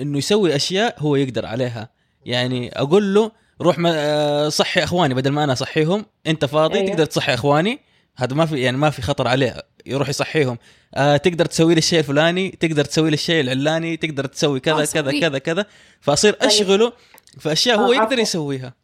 [0.00, 1.90] إنه يسوي أشياء هو يقدر عليها.
[2.24, 6.90] يعني أقول له روح ما آه، صحي إخواني بدل ما أنا أصحيهم أنت فاضي أيوة.
[6.90, 7.78] تقدر تصحي إخواني.
[8.16, 10.58] هذا ما في يعني ما في خطر عليه يروح يصحيهم.
[10.94, 15.20] آه تقدر تسوي لي الشيء الفلاني تقدر تسوي لي الشيء العلاني تقدر تسوي كذا كذا.
[15.20, 15.66] كذا كذا.
[16.00, 16.50] فأصير طيب.
[16.50, 16.92] أشغله
[17.38, 18.18] في اشياء هو آه، يقدر.
[18.18, 18.74] يسويها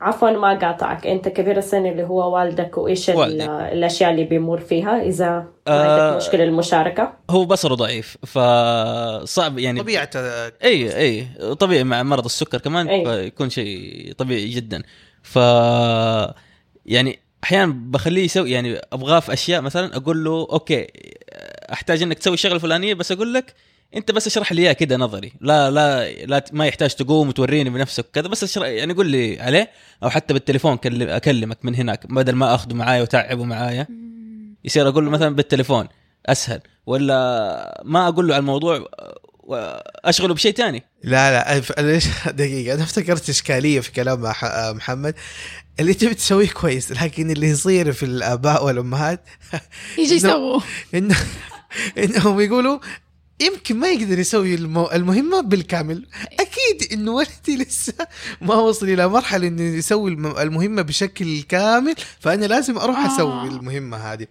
[0.00, 3.10] عفوا ما قاطعك أنت كبير السن اللي هو والدك وإيش.
[3.10, 9.80] الأشياء اللي بيمر فيها إذا ما آه، عندك مشكلة المشاركة هو بصره ضعيف فصعب يعني
[9.80, 10.10] طبيعه
[10.64, 13.04] إي إي طبيعي مع مرض السكر كمان أي.
[13.04, 14.82] فيكون شيء طبيعي جدا
[15.22, 15.36] ف
[16.86, 20.86] يعني أحيانا بخليه يسوي يعني أبغاه في أشياء مثلا أقول له okay
[21.72, 23.54] أحتاج إنك تسوي الشغلة الفلانية بس أقول لك
[23.96, 25.32] انت بس اشرح لي اياه كده نظري.
[25.40, 29.70] لا لا لا ما يحتاج تقوم وتوريني بنفسك كذا بس اشرح يعني قول لي عليه
[30.02, 33.86] أو حتى بالتليفون كلم- أكلمك من هناك بدل ما أخذه معايا وتعبه معايا.
[34.64, 35.88] يصير أقول له مثلا بالتليفون
[36.26, 38.86] أسهل ولا ما أقول له على الموضوع
[39.42, 44.22] واشغله بشيء تاني؟ لا لا ليش؟ دقيقة أنا افتكرت إشكالية في كلام
[44.76, 45.14] محمد.
[45.80, 49.20] اللي تبي تسويه كويس لكن اللي يصير في الآباء والأمهات.
[49.98, 50.60] يجي يسووا
[50.94, 51.16] إنه
[51.98, 52.78] إنهم يقولوا
[53.46, 54.88] يمكن ما يقدر يسوي المو...
[54.92, 57.92] المهمة بالكامل أكيد إنه ولدي لسه
[58.40, 63.06] ما وصل إلى مرحلة إنه يسوي الم- المهمة بشكل كامل فأنا لازم أروح آه.
[63.16, 64.26] أسوي المهمة هذه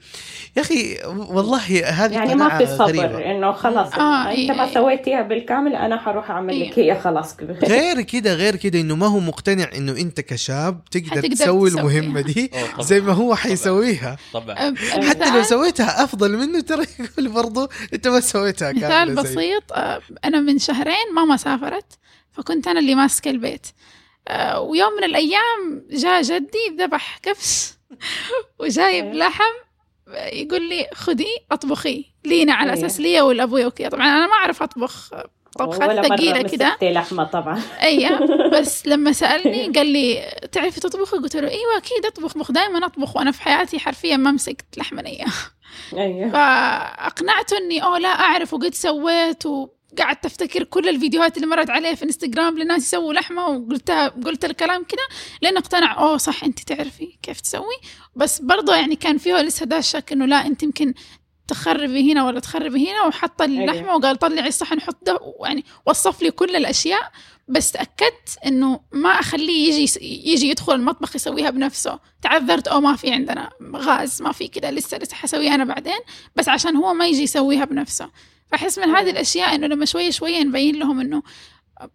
[0.57, 1.59] يا أخي والله
[1.89, 2.67] هذه يعني ما في.
[2.77, 4.51] صبر إنه خلاص آه، أنت إيه.
[4.51, 6.93] ما سويتيها بالكامل أنا حروح أعمل لك إيه.
[6.93, 11.69] هي خلاص غير كده غير كده إنه ما هو مقتنع إنه أنت كشاب تقدر, تسوي.
[11.69, 12.51] المهمة دي.
[12.79, 14.75] زي ما هو حيسويها طبعا
[15.09, 18.71] حتى لو سويتها أفضل منه ترى يقول برضو أنت ما سويتها
[19.05, 21.93] مثال بسيط آه، أنا من شهرين ماما سافرت
[22.31, 23.67] فكنت أنا اللي ماسكة البيت
[24.27, 27.69] آه، ويوم من الأيام جاء جدي ذبح كبش
[28.59, 29.13] وجايب.
[29.13, 29.53] لحم
[30.33, 32.73] يقول لي خذي أطبخي لينا على.
[32.73, 35.29] أساس لي والأبوي وكذا طبعا أنا ما أعرف أطبخ آه،
[35.59, 37.61] طبخات ثقيلة مسكتي لحمة طبعا.
[37.81, 38.19] أيوه
[38.59, 43.31] بس لما سألني قال لي تعرفي تطبخي؟ قلت له أيوه أكيد أطبخ دائما أطبخ وأنا
[43.31, 45.25] في حياتي حرفيا ما مسكت لحمة نية.
[45.93, 46.29] أيوه.
[46.29, 52.05] فاقنعته إني أوه لا أعرف وقد سويت وقعدت أفتكر كل الفيديوهات اللي مرت عليه في
[52.05, 57.41] إنستغرام لناس يسووا لحمة وقلتها قلت الكلام كذا لين اقتنع أوه صح أنت تعرفي كيف
[57.41, 57.75] تسوي.
[58.15, 60.93] بس برضه يعني كان فيه لسه ده الشك إنه لا أنت يمكن
[61.47, 66.31] تخربي هنا ولا تخربي هنا وحط اللحمة وقال طلعي الصحن حط ده يعني وصف لي
[66.31, 67.11] كل الأشياء.
[67.47, 69.99] بس تأكدت إنه ما أخليه يجي
[70.31, 71.99] يجي يدخل المطبخ يسويها بنفسه.
[72.21, 75.99] تعذرت أو ما في عندنا غاز ما في كذا لسه لسه حسويها أنا بعدين.
[76.35, 78.09] بس عشان هو ما يجي يسويها بنفسه.
[78.51, 81.23] فأحس من هذه الأشياء إنه لما شوية شوية نبين لهم إنه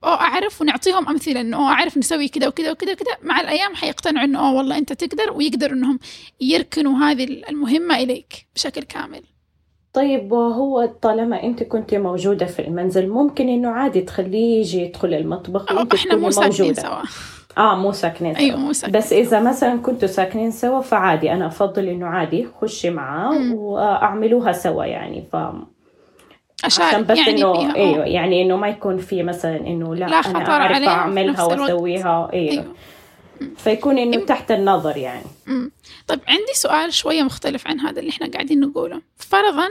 [0.04, 4.24] أو أعرف ونعطيهم أمثلة إنه أوه أعرف نسوي كذا وكذا وكذا وكذا مع الأيام حيقتنعوا
[4.24, 5.98] إنه أوه والله أنت تقدر ويقدروا إنهم
[6.40, 9.22] يركنوا هذه المهمة إليك بشكل كامل.
[9.96, 15.72] طيب وهو طالما أنت كنت موجودة في المنزل ممكن إنه عادي تخليه يجي يدخل المطبخ
[15.72, 17.02] أو وأنت إحنا مو ساكنين سوا.
[17.58, 18.42] آه مو ساكنين سوا.
[18.42, 21.32] أيوه مو ساكنين بس إذا مثلا كنتوا ساكنين سوا فعادي.
[21.32, 23.54] أنا أفضل إنه عادي خشي معاه مم.
[23.54, 25.24] وأعملوها سوا يعني.
[25.32, 25.36] ف
[26.64, 30.16] عشان بس يعني إنه فيها أيوه يعني إنه ما يكون في مثلا إنه لا, لا
[30.16, 31.44] أنا أعرف أعملها.
[31.44, 32.30] وأسويها.
[32.32, 32.64] أيوه, أيوه.
[33.56, 35.26] فيكون إنه تحت النظر يعني.
[35.46, 35.70] مم.
[36.06, 39.00] طيب عندي سؤال شوية مختلف عن هذا اللي إحنا قاعدين نقوله.
[39.16, 39.68] فرضا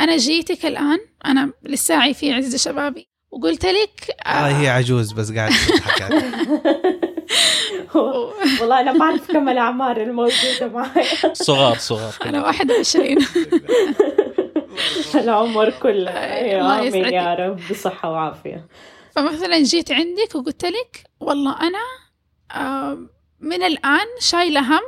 [0.00, 5.52] أنا جيتك الآن أنا لساعي في عز شبابي وقلت لك آه هي عجوز بس قاعد.
[8.60, 11.04] والله أنا بعرف كم الأعمار الموجودة معي.
[11.32, 13.16] صغار صغار أنا 21
[15.24, 15.90] العمر كله.
[16.10, 17.12] الله أيوه آمين يسعدك.
[17.12, 18.66] يا رب بصحه وعافية.
[19.16, 21.78] فمثلا جيت عندك وقلت لك والله أنا
[22.62, 22.98] آه،
[23.40, 24.82] من الآن شايلة هم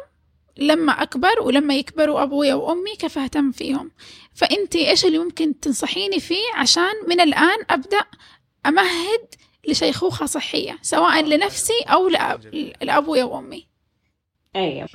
[0.57, 3.91] لما أكبر ولما يكبروا أبويا وأمي كيف أهتم فيهم.
[4.37, 8.05] فأنت إيش اللي ممكن تنصحيني فيه عشان من الآن أبدأ
[8.67, 9.35] أمهد
[9.69, 12.71] لشيخوخة صحية سواء لنفسي أو لأب...
[12.83, 13.67] لأبويا وأمي؟
[14.57, 14.89] أيوه.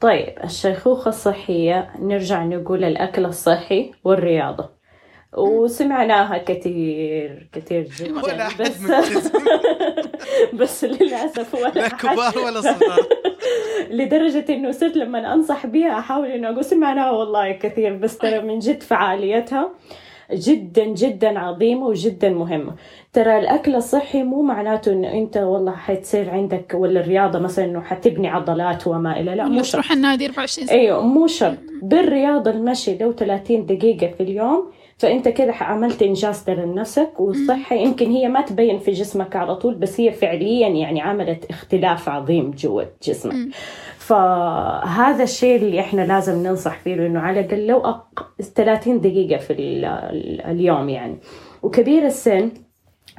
[0.00, 4.76] طيب الشيخوخه الصحية نرجع نقول الأكل الصحي والرياضة.
[5.36, 8.78] وسمعناها كثير كثير جدا ولا بس.
[10.60, 11.88] بس للأسف ولا لا.
[11.88, 13.06] كبار ولا صغار.
[13.90, 18.58] لدرجة إنه صرت لما أنصح بها أحاول إنه أقول سمعناها والله كثير بس ترى من
[18.58, 19.70] جد فعاليتها
[20.32, 22.74] جدا جدا عظيمة وجدا مهمة.
[23.12, 28.28] ترى الأكل الصحي مو معناته إنه أنت والله حتصير عندك ولا الرياضة مثلا إنه حتبني
[28.28, 29.72] عضلات وما إلى لا مو شرط.
[29.72, 30.78] تروح النادي 24 ساعة.
[30.78, 31.58] أيوه مو شرط.
[31.82, 38.10] بالرياضة المشي لو 30 دقيقة في اليوم فأنت كده عملت إنجاز ترى لنفسك والصحة يمكن
[38.10, 42.82] هي ما تبين في جسمك على طول بس هي فعليا يعني عملت اختلاف عظيم جوا
[43.02, 43.34] جسمك.
[43.98, 48.26] فهذا الشيء اللي إحنا لازم ننصح فيه انه على الأقل لو أق...
[48.54, 51.16] 30 دقيقة في ال- ال- اليوم يعني.
[51.62, 52.50] وكبير السن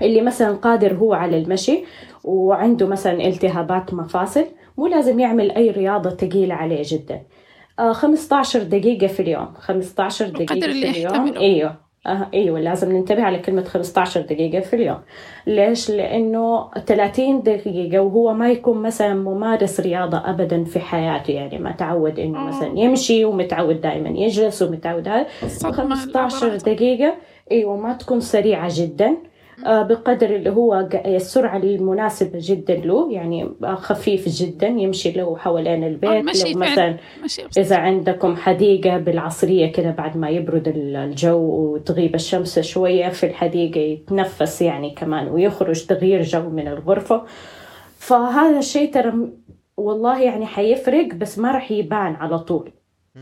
[0.02, 1.84] اللي مثلا قادر هو على المشي
[2.24, 4.46] وعنده مثلا التهابات مفاصل
[4.78, 7.22] مو لازم يعمل أي رياضة ثقيلة عليه جدا.
[7.92, 11.34] 15 دقيقة في اليوم 15 دقيقة في اليوم.
[11.38, 11.76] إيوه
[12.08, 14.98] آه إيوه لازم ننتبه على كلمة 15 دقيقة في اليوم
[15.48, 21.72] ليش؟ لأنه 30 دقيقة وهو ما يكون مثلا ممارس رياضة أبدا في حياته يعني ما
[21.72, 22.48] تعود إنه آه.
[22.48, 26.70] مثلا يمشي ومتعود دائما يجلس ومتعود هذا الصدمة 15 العضلات.
[26.70, 27.16] دقيقة
[27.52, 29.18] إيوه ما تكون سريعة جدا آه،
[29.66, 36.10] بقدر اللي هو السرعة المناسبة جدا له يعني آه، خفيف جدا يمشي له حوالين البيت.
[36.20, 36.60] المشي لو.
[36.72, 36.98] مثلا
[37.58, 43.80] إذا عندكم حديقة بالعصرية كده بعد ما يبرد ال- الجو وتغيب الشمس شوية في الحديقة
[43.80, 47.24] يتنفس يعني كمان ويخرج تغيير جو من الغرفة.
[47.98, 49.14] فهذا الشيء ترى
[49.78, 52.72] والله يعني حيفرق بس ما راح يبان على طول.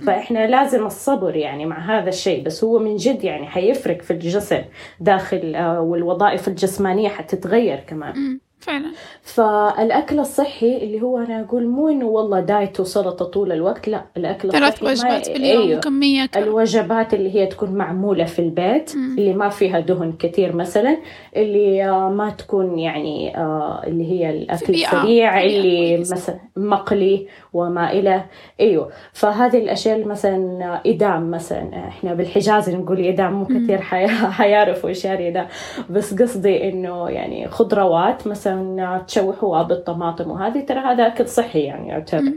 [0.05, 4.61] فإحنا لازم الصبر يعني مع هذا الشيء بس هو من جد يعني حيفرق في الجسم
[4.99, 8.39] داخل آه، والوظائف الجسمانية حتتغير كمان.
[8.65, 8.91] فعلا
[9.21, 14.51] فالأكل الصحي اللي هو أنا أقول مو إنه والله دايت وسلطة طول الوقت لا الأكل
[14.51, 15.77] ثلاث وجبات باليوم أيوه.
[15.77, 16.39] وكمية كم.
[16.43, 19.15] الوجبات اللي هي تكون معمولة في البيت مم.
[19.17, 20.97] اللي ما فيها دهن كثير مثلا
[21.35, 25.97] اللي آه، ما تكون يعني آه، اللي هي بيئة- السريع اللي.
[25.97, 28.23] مثلا مقلي وما إلى
[28.59, 33.45] أيوه فهذه الأشياء اللي مثلا آه، إدام مثلا إحنا بالحجاز نقول إدام مو.
[33.45, 34.07] كثير حي-
[34.39, 35.47] حيعرفوا إيش يعني
[35.89, 41.87] بس قصدي إنه يعني خضروات مثلا آه، تشوحوها بالطماطم وهذه ترى هذا أكل صحي يعني
[41.87, 42.31] يعتبر.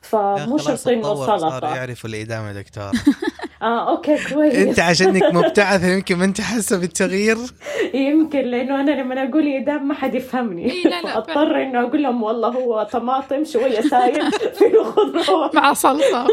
[0.00, 1.76] فمو شرط إنه صار سلطة.
[1.76, 2.90] يعرف الإدام يا دكتور.
[3.62, 4.54] آه okay كويس.
[4.54, 7.36] أنت عشانك مبتعثه يمكن ما أنت حاسة بالتغيير.
[7.94, 10.72] يمكن لأنه أنا لما أقول ايدام ما حد يفهمني.
[11.02, 16.26] فاضطر إنه أقول لهم والله هو طماطم شوية سايل فيه خضروات مع سلطة.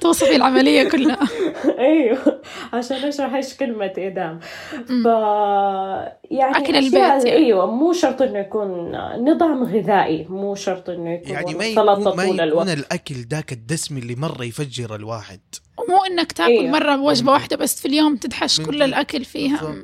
[0.00, 1.18] توصفي العملية كلها
[1.78, 2.42] أيوه
[2.72, 4.40] عشان اشرح إيش كلمة ايدام
[4.88, 5.04] مم.
[5.04, 5.06] ف
[6.30, 7.32] يعني أكل البيت يعني.
[7.32, 8.92] أيوه مو شرط إنه يكون
[9.30, 13.98] نظام غذائي مو شرط إنه يكون يعني ما يكون ما يكون الوقت الأكل ذاك الدسم
[13.98, 15.40] اللي مرة يفجر الواحد
[15.78, 16.70] ومو إنك تأكل أيوه.
[16.70, 18.60] مرة وجبة واحدة بس في اليوم تدحش.
[18.60, 19.74] كل الأكل فيها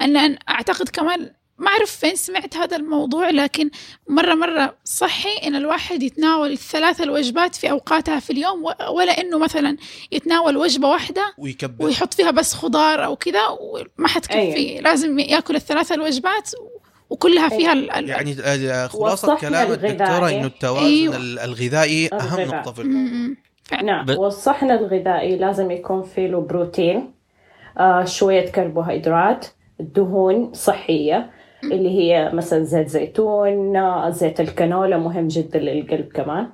[0.00, 1.30] أنا أعتقد كمان
[1.62, 3.70] ما أعرف فين سمعت هذا الموضوع لكن
[4.08, 9.76] مرة مرة صحي إن الواحد يتناول الثلاث الوجبات في أوقاتها في اليوم ولا إنه مثلا
[10.12, 14.80] يتناول وجبة واحدة ويكبر ويحط فيها بس خضار أو كذا وما حتكفي أيوه.
[14.80, 16.50] لازم يأكل الثلاث الوجبات
[17.10, 20.38] وكلها فيها ال- ال- يعني آه، خلاصة والصحن كلام الدكتوره الغذائي.
[20.38, 21.16] إنه التوازن أيوه.
[21.16, 22.46] ال- الغذائي أهم الغذاء.
[22.46, 23.36] نقطة في الموضوع
[23.82, 27.14] نعم ب- والصحن الغذائي لازم يكون فيه له بروتين
[27.78, 29.46] آه شوية كربوهيدرات
[29.80, 31.30] دهون صحية
[31.64, 36.48] اللي هي مثلا زيت زيتون زيت الكانولا مهم جدا للقلب كمان.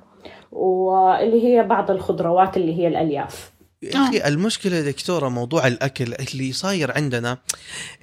[0.51, 3.58] واللي هي بعض الخضروات اللي هي الألياف.
[3.83, 7.37] يا أخي المشكلة يا دكتورة موضوع الأكل اللي صاير عندنا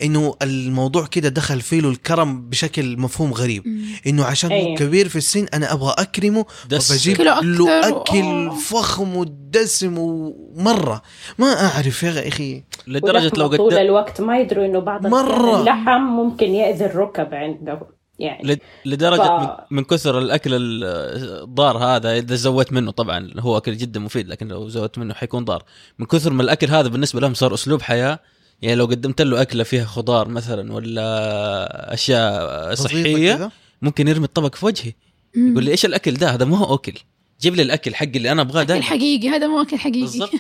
[0.03, 3.65] إنه الموضوع كده دخل فيه له الكرم بشكل مفهوم غريب.
[4.07, 4.77] إنه عشان هو أيوه.
[4.77, 8.51] كبير في السن أنا أبغى أكرمه دس وبجيب له أكل آه.
[8.55, 11.03] فخم ودسم ومرة
[11.39, 15.27] ما أعرف يا أخي لدرجة لو ولحمة طول قد الوقت ما يدروا إنه بعض مرة.
[15.27, 18.43] الأحيان اللحم ممكن يأذي الركب عنده يعني.
[18.49, 24.01] لد- لدرجة ف- من, كثر الأكل الضار هذا إذا زودت منه طبعا هو أكل جدا
[24.01, 25.65] مفيد لكن لو زودت منه حيكون ضار.
[25.99, 28.19] من كثر ما الأكل هذا بالنسبة لهم صار أسلوب حياة
[28.63, 33.51] يعني لو قدمت له أكلة فيها خضار مثلا ولا أشياء صحية.
[33.83, 34.93] ممكن يرمي الطبق في وجهي.
[35.37, 36.93] يقول لي إيش الأكل ده؟ هذا ما هو أكل.
[37.41, 40.01] جيب لي الأكل حقي اللي أنا أبغاه ده اكل حقيقي هذا مو أكل حقيقي.
[40.01, 40.31] بالضبط.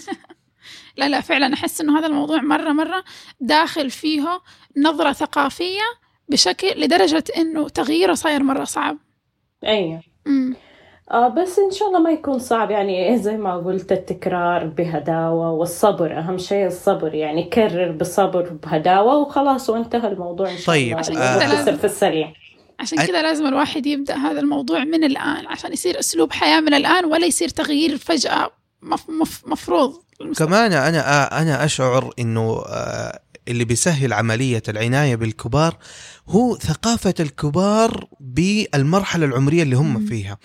[0.98, 3.04] لا لا فعلا أحس إنه هذا الموضوع مرة مرة
[3.40, 4.40] داخل فيه
[4.84, 5.80] نظرة ثقافية
[6.28, 8.96] بشكل لدرجة إنه تغييره صاير مرة صعب.
[9.66, 10.54] أيوه امم
[11.10, 12.70] آه بس إن شاء الله ما يكون صعب.
[12.70, 16.18] يعني زي ما قلت التكرار بهداوة والصبر.
[16.18, 17.14] أهم شيء الصبر.
[17.14, 20.98] يعني كرر بصبر بهداوة وخلاص وانتهى الموضوع إن شاء طيب، الله.
[20.98, 21.14] عشان
[21.50, 22.32] لازم- في السريع.
[22.80, 27.04] عشان كذا لازم الواحد يبدأ هذا الموضوع من الآن عشان يصير أسلوب حياة من الآن
[27.04, 28.50] ولا يصير تغيير فجأة
[28.82, 29.92] مف مف مفروض.
[30.38, 35.76] كمان أنا أنا أشعر إنه آه، اللي بيسهل عملية العناية بالكبار
[36.28, 40.06] هو ثقافة الكبار بالمرحلة العمرية اللي هم.
[40.06, 40.38] فيها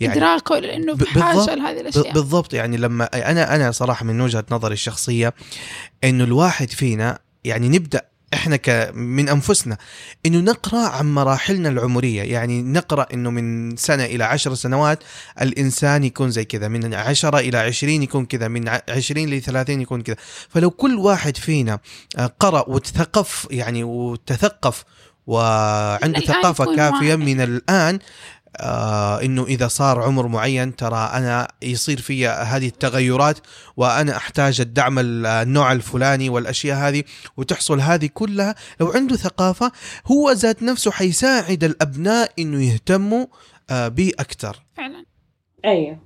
[0.00, 1.54] يعني إدراكه لأنه بحاجه.
[1.54, 5.34] لهذه الأشياء بالضبط يعني لما أنا أنا صراحة من وجهة نظري الشخصية
[6.04, 9.78] إنه الواحد فينا يعني نبدأ إحنا ك من أنفسنا
[10.26, 15.04] إنه نقرأ عن مراحلنا العمرية يعني نقرأ إنه من سنة إلى عشر سنوات
[15.40, 20.16] الإنسان يكون زي كذا من عشرة إلى عشرين يكون كذا من عشرين لثلاثين يكون كذا
[20.48, 21.78] فلو كل واحد فينا
[22.18, 24.84] آه، قرأ وتثقف يعني وتثقف
[25.26, 27.16] وعنده ثقافة كافية واعي.
[27.16, 27.98] من الآن
[28.56, 33.38] آه إنه إذا صار عمر معين ترى أنا يصير في هذه التغيرات
[33.76, 37.02] وأنا أحتاج الدعم ال- النوع الفلاني والأشياء هذه
[37.36, 38.54] وتحصل هذه كلها.
[38.80, 39.72] لو عنده ثقافة
[40.06, 43.26] هو ذات نفسه حيساعد الأبناء إنه يهتموا
[43.70, 44.62] آه به أكثر.
[44.76, 45.04] فعلا.
[45.64, 45.98] أيوه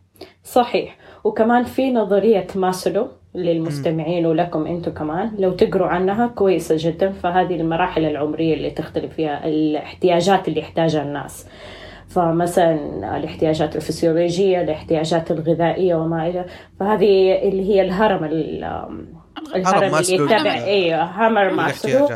[0.44, 0.96] صحيح.
[1.24, 5.30] وكمان في نظرية ماسلو للمستمعين ولكم أنتم كمان.
[5.38, 11.46] لو تقروا عنها كويسة جدا فهذه المراحل العمرية اللي تختلف فيها الاحتياجات اللي يحتاجها الناس.
[12.08, 12.74] فمثلا
[13.16, 16.44] الاحتياجات الفسيولوجية الاحتياجات الغذائية وما إلى.
[16.80, 18.64] فهذه اللي هي الهرم ال-
[19.54, 20.14] الهرم اللي.
[20.14, 22.08] يتبع أيوه هرم ماسلو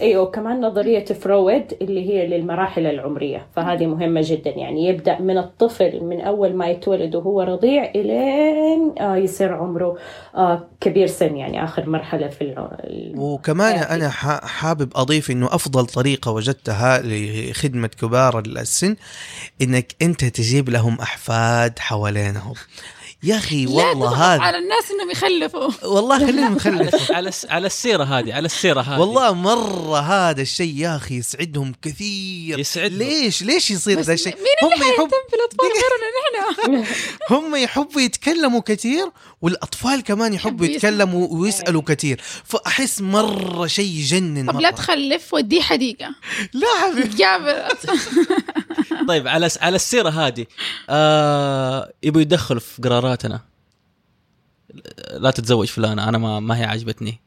[0.00, 6.04] إيوه كمان نظرية فرويد اللي هي للمراحل العمرية فهذه مهمة جدا يعني يبدأ من الطفل
[6.04, 9.96] من أول ما يتولد وهو رضيع إلين آه يصير عمره
[10.34, 12.46] آه كبير سن يعني آخر مرحلة في
[13.16, 13.74] وكمان.
[13.78, 14.10] أنا
[14.44, 18.96] حابب أضيف إنه أفضل طريقة وجدتها لخدمة كبار السن
[19.62, 22.54] إنك أنت تجيب لهم أحفاد حوالينهم
[23.22, 25.86] يا أخي والله هذا على الناس إنهم يخلفوا.
[25.88, 29.00] والله خلينا على نخلف على على السيرة هذه على السيرة هذه.
[29.00, 32.58] والله مرة هذا الشيء يا أخي يسعدهم كثير.
[32.58, 32.98] يسعدهم.
[32.98, 36.94] ليش؟ ليش يصير ذا الشيء؟ مين اللي هم يحب حيهتم بالاطفال غيرنا نحن
[37.34, 39.06] هم يحبوا يتكلموا كثير
[39.42, 42.20] والأطفال كمان يحبوا يتكلموا ويسألوا كثير.
[42.44, 44.60] فأحس مرة شيء يجنن طب.
[44.60, 46.14] لا تخلف وديه حديقة.
[46.52, 47.16] لا حبيبي.
[49.08, 50.46] طيب على س- على السيرة هذه
[50.90, 52.82] آه يبوا يدخلوا في
[53.16, 53.40] قراراتنا
[55.18, 57.20] لا تتزوج فلانة أنا ما ما هي عجبتني.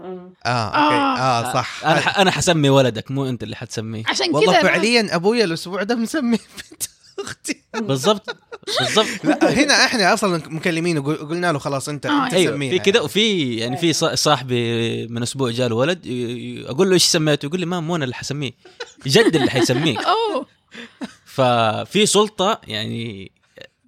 [0.00, 1.20] آه أوكي.
[1.22, 1.84] آه صح.
[1.84, 4.02] أنا ح- أنا حسمي ولدك مو أنت اللي حتسميه.
[4.06, 6.36] عشان والله كذا أنا- فعليا أبويا الأسبوع ده مسمي
[6.70, 6.82] بنت
[7.18, 7.62] أختي.
[7.74, 8.36] بالضبط.
[8.80, 9.24] بالضبط.
[9.24, 13.56] لا هنا إحنا أصلا مكلمينه قل- قلنا له خلاص انت آه، أيوه في كذا وفي
[13.56, 17.60] يعني في صا- صاحبي من أسبوع جاله ولد ي- ي- أقول له إيش سميته؟ يقول
[17.60, 18.52] لي ما مو أنا اللي حسميه.
[19.06, 19.98] جد اللي حيسميه
[20.34, 20.46] أوه.
[21.24, 23.32] ففي سلطة يعني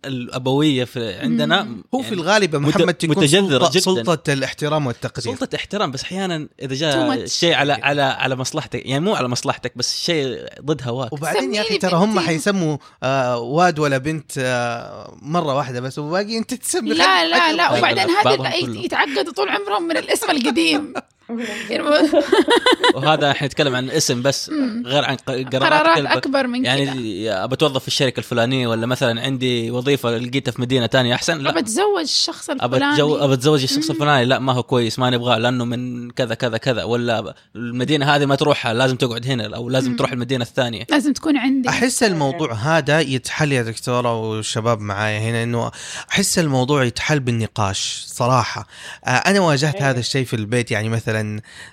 [0.05, 3.81] الأبوية في عندنا هو في الغالب محمد تكون متجذرة سلطة, جداً.
[3.81, 7.27] سلطة الاحترام والتقدير سلطة احترام بس أحيانا إذا جاء.
[7.27, 11.61] شيء على على على مصلحتك يعني مو على مصلحتك بس شيء ضد هواك وبعدين يا
[11.61, 12.21] أخي ترى هم.
[12.21, 17.79] حيسموا آه واد ولا بنت آه مرة واحدة بس وباقي أنت تسمي لا لا لا
[17.79, 18.55] وبعدين هذا.
[18.57, 21.07] يتعقدوا طول عمرهم من الاسم القديم يعني
[22.95, 24.51] وهذا إحنا نتكلم عن اسم بس
[24.85, 25.99] غير عن قرارات.
[25.99, 26.75] أكبر من كذا.
[26.75, 31.39] يعني ابى اتوظف في الشركة الفلانية ولا مثلا عندي وظيفة لقيتها في مدينة تانية أحسن؟
[31.39, 31.51] لا.
[31.51, 33.35] ابى اتزوج الشخص الفلاني.
[33.35, 34.25] اتزوج الشخص الفلاني.
[34.25, 36.85] لا ما هو كويس ما نبغاه لأنه من كذا كذا كذا.
[36.85, 40.87] ولا المدينة هذه ما تروحها لازم تقعد هنا أو لازم تروح المدينة الثانية.
[40.91, 41.69] لازم تكون عندي.
[41.69, 45.71] أحس الموضوع هذا يتحل يا دكتوره والشباب معايا هنا إنه
[46.11, 48.67] أحس الموضوع يتحل بالنقاش صراحة.
[49.05, 51.18] آه أنا واجهت هذا الشيء في البيت يعني مثلا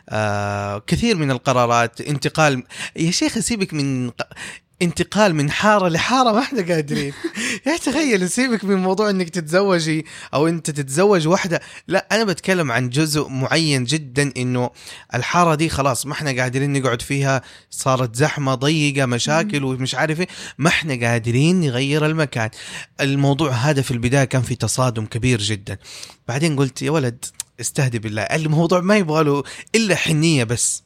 [0.10, 2.64] آه كثير من القرارات انتقال
[2.96, 4.12] يا شيخ سيبك من
[4.82, 7.14] انتقال من حارة لحارة ما إحنا قادرين
[7.68, 12.89] يا تخيل سيبك من موضوع إنك تتزوجي أو أنت تتزوج واحدة لا أنا بتكلم عن
[12.89, 14.70] جزء معين جدا إنه
[15.14, 17.41] الحارة دي خلاص ما إحنا قادرين نقعد فيها.
[17.70, 20.28] صارت زحمة ضيقة مشاكل ومش عارف إيه.
[20.58, 22.50] ما إحنا قادرين نغير المكان.
[23.02, 25.78] الموضوع هذا في البداية كان في تصادم كبير جدا.
[26.28, 27.26] بعدين قلت يا ولد
[27.62, 28.22] استهدي بالله.
[28.22, 29.43] الموضوع ما يبغى له
[29.76, 30.84] إلا حنية بس.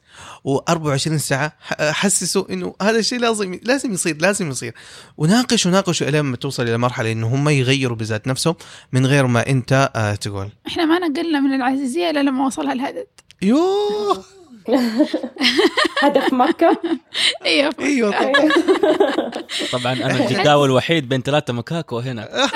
[0.47, 4.74] و24 ساعة حسسوا إنه هذا الشيء لازم لازم يصير لازم يصير.
[5.17, 8.55] وناقش وناقش إلى ما توصل إلى مرحلة إنه هم يغيروا بذات نفسهم
[8.91, 10.49] من غير ما أنت آه تقول.
[10.67, 13.07] إحنا ما نقلنا من العزيزية الا لما وصلها الهدد.
[13.41, 14.24] يوه!
[16.03, 16.78] هدف مكة؟
[17.45, 17.74] أيوه.
[17.80, 18.49] أيوه طبعا.
[19.72, 22.49] طبعا أنا الجداول الوحيد بين ثلاثة مكاكو هنا.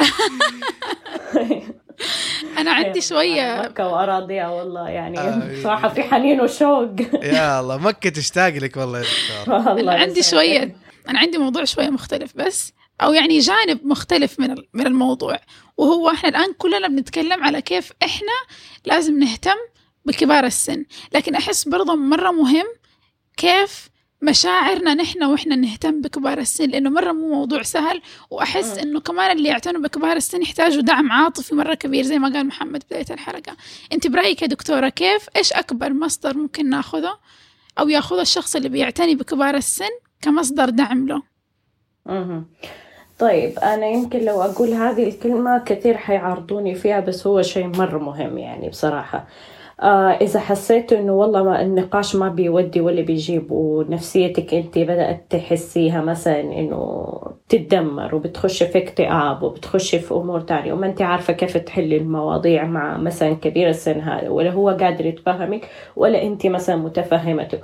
[2.58, 5.52] أنا عندي شوية مكة وأراضيها والله يعني آه.
[5.64, 6.90] صراحة في حنين وشوق
[7.24, 9.06] يا الله مكة تشتاق لك والله يا
[9.42, 10.24] دكتور أنا عندي.
[10.24, 10.76] شوية
[11.10, 15.40] أنا عندي موضوع شوية مختلف بس أو يعني جانب مختلف من من الموضوع
[15.78, 18.34] وهو إحنا الآن كلنا بنتكلم على كيف إحنا
[18.86, 19.58] لازم نهتم
[20.06, 22.66] بكبار السن لكن أحس برضه مرة مهم
[23.38, 23.90] كيف
[24.24, 28.78] مشاعرنا نحن وإحنا نهتم بكبار السن لأنه مرة مو موضوع سهل وأحس.
[28.78, 32.84] إنه كمان اللي يعتنوا بكبار السن يحتاجوا دعم عاطفي مرة كبير زي ما قال محمد
[32.88, 33.56] بداية الحلقة.
[33.94, 37.18] أنت برأيك يا دكتورة كيف؟ إيش أكبر مصدر ممكن ناخذه؟
[37.80, 39.90] أو ياخذ الشخص اللي بيعتني بكبار السن
[40.22, 41.22] كمصدر دعم له؟
[42.06, 42.46] مهم.
[43.20, 48.38] طيب أنا يمكن لو أقول هذه الكلمة كثير حيعارضوني فيها بس هو شيء مرة مهم
[48.38, 49.28] يعني بصراحة.
[50.22, 56.40] إذا حسيت إنه والله ما النقاش ما بيودي ولا بيجيب ونفسيتك أنت بدأت تحسيها مثلا
[56.40, 57.08] إنه
[57.50, 62.98] تتدمر وبتخش في اكتئاب وبتخش في أمور تانية وما أنت عارفة كيف تحلي المواضيع مع
[62.98, 67.60] مثلا كبير السن هذا ولا هو قادر يتفهمك ولا أنت مثلا متفهمته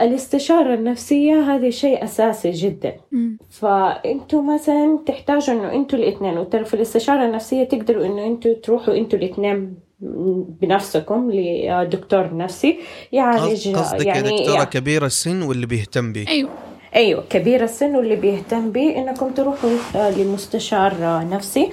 [0.00, 3.38] الاستشارة النفسية هذا شيء أساسي جدا مم.
[3.50, 9.18] فأنتوا مثلا تحتاجوا إنه أنتوا الإثنين وترى في الاستشارة النفسية تقدروا إنه أنتوا تروحوا أنتوا
[9.18, 9.89] الإثنين
[10.60, 12.78] بنفسكم لدكتور نفسي
[13.12, 16.50] يعالج قص- قصدك يعني يا دكتورة يعني كبير السن واللي بيهتم به أيوه.
[16.96, 21.70] أيوه كبير السن واللي بيهتم به إنكم تروحوا آه، لمستشار آه، نفسي.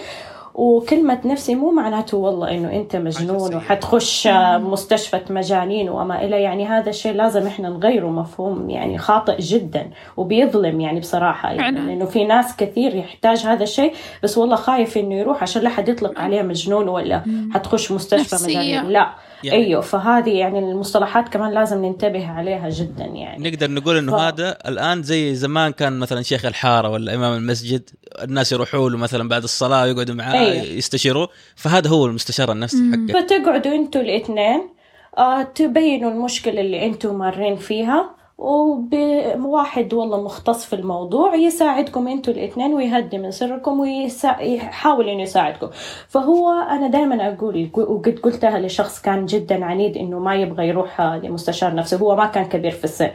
[0.58, 4.28] وكلمة نفسي مو معناته والله إنه أنت مجنون وحتخش
[4.58, 10.82] مستشفى مجانين وما إلى يعني هذا الشيء لازم إحنا نغيره مفهوم؟ يعني خاطئ جدا وبيظلم
[10.82, 13.94] يعني بصراحة يعني لأنه في ناس كثير يحتاج هذا الشيء
[14.24, 18.36] بس والله خايف إنه يروح عشان لا حد يطلق عليه مجنون ولا حتخش مستشفى.
[18.46, 18.86] مجانين.
[18.86, 19.10] لا.
[19.44, 24.20] يعني- أيوه فهذه يعني المصطلحات كمان لازم ننتبه عليها جدا يعني نقدر نقول إنه ف-
[24.20, 27.90] هذا الآن زي زمان كان مثلا شيخ الحارة ولا إمام المسجد
[28.24, 30.64] الناس يروحوا له مثلا بعد الصلاة ويقعدوا معاه أيوة.
[30.66, 32.78] يستشيروه فهذا هو المستشار النفسي.
[32.92, 34.70] حقه فتقعدوا أنتوا الإثنين
[35.18, 42.74] آه تبينوا المشكلة اللي أنتوا مارين فيها وواحد والله مختص في الموضوع يساعدكم أنتوا الاثنين
[42.74, 45.68] ويهدي من سركم ويحاول انه يساعدكم.
[46.08, 51.76] فهو أنا دائما أقول وقد قلتها لشخص كان جدا عنيد إنه ما يبغى يروح لمستشار
[51.76, 53.10] نفسي هو ما كان كبير في السن.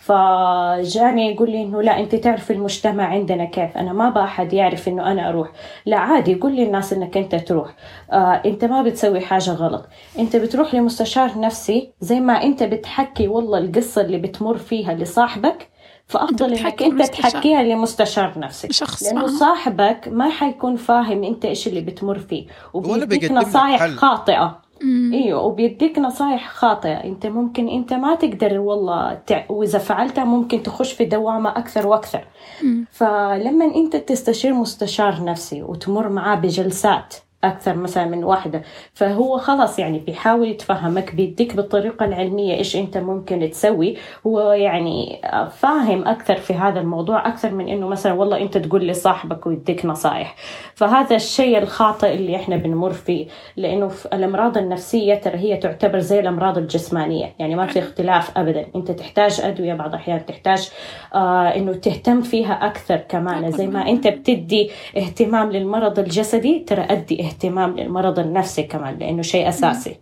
[0.00, 5.12] فجاني يقول لي إنه لا انت تعرف المجتمع عندنا كيف؟ أنا ما بأحد يعرف إنه
[5.12, 5.48] أنا أروح.
[5.86, 7.74] لا عادي قول للناس إنك أنت تروح.
[8.12, 9.84] آه أنت ما بتسوي حاجة غلط.
[10.18, 15.68] أنت بتروح لمستشار نفسي زي ما أنت بتحكي والله القصة اللي بتمر فيها لصاحبك
[16.06, 17.02] فأفضل إنك أنت.
[17.02, 19.26] تحكيها لمستشار نفسي شخص لأنه معه.
[19.38, 23.86] صاحبك ما حيكون فاهم أنت إيش اللي بتمر فيه وبيديك نصايح.
[23.86, 25.12] خاطئة مم.
[25.14, 29.44] إيوه وبيديك نصايح خاطئة أنت ممكن أنت ما تقدر والله تع...
[29.48, 32.24] وإذا فعلتها ممكن تخش في دوامة أكثر وأكثر
[32.62, 32.86] مم.
[32.92, 38.62] فلما أنت تستشير مستشار نفسي وتمر معاه بجلسات أكثر مثلا من واحدة.
[38.94, 43.96] فهو خلاص يعني بيحاول يتفهمك بيديك بالطريقة العلمية إيش أنت ممكن تسوي.
[44.26, 45.20] هو يعني
[45.50, 50.36] فاهم أكثر في هذا الموضوع أكثر من إنه مثلا والله أنت تقول لصاحبك ويديك نصائح
[50.74, 53.26] فهذا الشيء الخاطئ اللي إحنا بنمر فيه.
[53.56, 57.34] لأنه في الأمراض النفسية ترى هي تعتبر زي الأمراض الجسمانية.
[57.38, 58.66] يعني ما في اختلاف ابدا.
[58.76, 60.70] أنت تحتاج أدوية بعض الأحيان تحتاج
[61.14, 63.50] آه إنه تهتم فيها أكثر كمان.
[63.50, 69.48] زي ما أنت بتدي اهتمام للمرض الجسدي ترى أدي اهتمام للمرض النفسي كمان لأنه شيء
[69.48, 69.96] أساسي.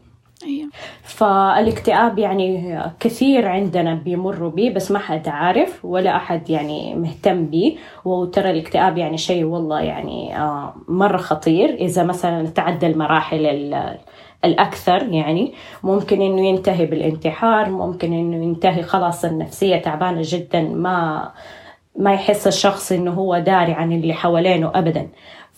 [0.47, 0.68] أيوه.
[1.03, 7.76] فالاكتئاب يعني كثير عندنا بيمروا به بس ما حد عارف ولا أحد يعني مهتم به.
[8.05, 11.74] وترى الاكتئاب يعني شيء والله يعني آه، مرة خطير.
[11.74, 13.99] إذا مثلا تعدى المراحل ال-
[14.45, 15.53] الأكثر يعني
[15.83, 21.31] ممكن إنه ينتهي بالانتحار ممكن إنه ينتهي خلاص النفسية تعبانة جدا ما
[21.99, 25.09] ما يحس الشخص إنه هو داري عن اللي حوالينه أبدا.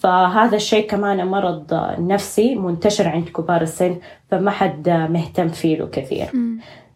[0.02, 1.66] فهذا الشيء كمان مرض
[1.98, 4.00] نفسي منتشر عند كبار السن
[4.30, 6.30] فما حد مهتم فيه له كثير.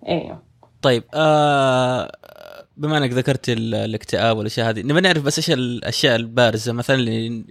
[0.08, 0.42] أيوه
[0.82, 2.12] طيب آه
[2.76, 7.44] بما إنك ذكرت ال- الاكتئاب والأشياء هذه نبي نعرف بس إيش الأشياء البارزة مثلا اللي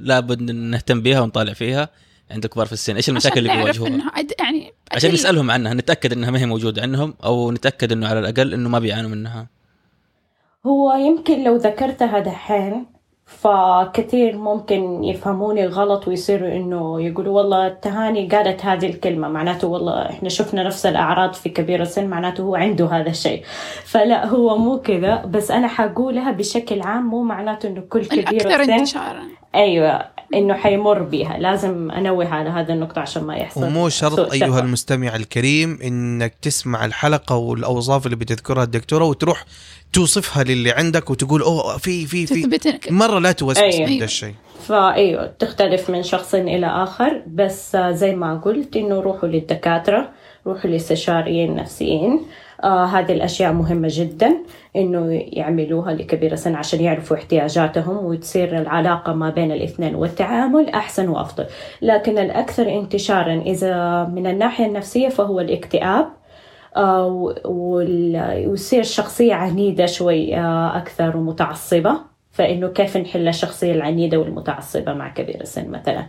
[0.00, 1.88] لابد نهتم بها ونطالع فيها
[2.30, 3.90] عند الكبار في السن إيش المشاكل اللي بيواجهوها.
[4.38, 8.54] يعني عشان نسألهم عنها نتأكد إنها ما هي موجودة عندهم أو نتأكد إنه على الأقل
[8.54, 9.46] إنه ما بيعانوا منها
[10.66, 12.86] هو يمكن لو ذكرتها دحين
[13.28, 19.28] فكثير ممكن يفهموني غلط ويصيروا إنه يقولوا والله تهاني قالت هذه الكلمة.
[19.28, 23.42] معناته والله إحنا شفنا نفس الأعراض في كبير السن معناته هو عنده هذا الشيء.
[23.84, 29.00] فلا هو مو كذا بس أنا حقولها بشكل عام مو معناته إنه كل كبير السن
[29.54, 30.17] أيوه.
[30.34, 31.38] إنه حيمر بيها.
[31.38, 33.64] لازم أنوه على هذه النقطة عشان ما يحصل.
[33.64, 34.60] ومو شرط سوء أيها.
[34.60, 39.44] المستمع الكريم إنك تسمع الحلقة والأوصاف اللي بتذكرها الدكتورة وتروح
[39.92, 42.60] توصفها للي عندك وتقول أوه في في في.
[42.90, 43.74] مرة لا توسوس.
[43.80, 44.34] من ده الشيء.
[44.68, 47.22] فايوه تختلف من شخص إلى آخر.
[47.26, 50.08] بس آه، زي ما قلت إنه روحوا للدكاترة
[50.46, 52.20] روحوا لاستشاريين نفسيين
[52.64, 54.36] آه هذه الأشياء مهمة جدا.
[54.78, 61.46] إنه يعملوها لكبير السن عشان يعرفوا احتياجاتهم وتصير العلاقة ما بين الاثنين والتعامل أحسن وأفضل.
[61.82, 66.08] لكن الأكثر انتشارا إذا من الناحية النفسية فهو الاكتئاب
[66.76, 71.92] آه، ويصير شخصية عنيدة شوي آه، أكثر ومتعصبة.
[72.30, 76.06] فإنه كيف نحل الشخصية العنيدة والمتعصبة مع كبير السن مثلا؟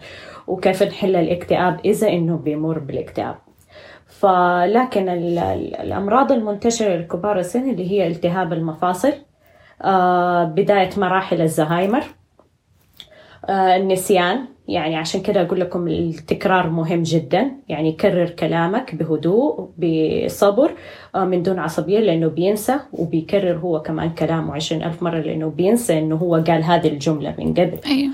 [0.48, 3.36] وكيف نحل الاكتئاب إذا إنه بيمر بالاكتئاب؟
[4.10, 9.14] فلكن ال- ال- الأمراض المنتشرة لكبار السن اللي هي التهاب المفاصل
[9.82, 12.04] آه، بداية مراحل الزهايمر
[13.50, 20.72] آه، النسيان يعني عشان كده أقول لكم التكرار مهم جدا يعني كرر كلامك بهدوء بصبر
[21.16, 26.00] آه، من دون عصبية لأنه بينسى وبيكرر هو كمان كلامه عشرين ألف مرة لأنه بينسى
[26.00, 27.78] أنه هو قال هذه الجملة من قبل.
[27.78, 28.10] في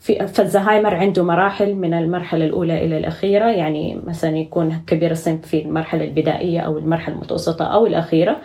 [0.00, 6.04] فالزهايمر عنده مراحل من المرحلة الأولى إلى الأخيرة يعني مثلا يكون كبير السن في المرحلة
[6.04, 8.36] البدائية أو المرحلة المتوسطة أو الأخيرة.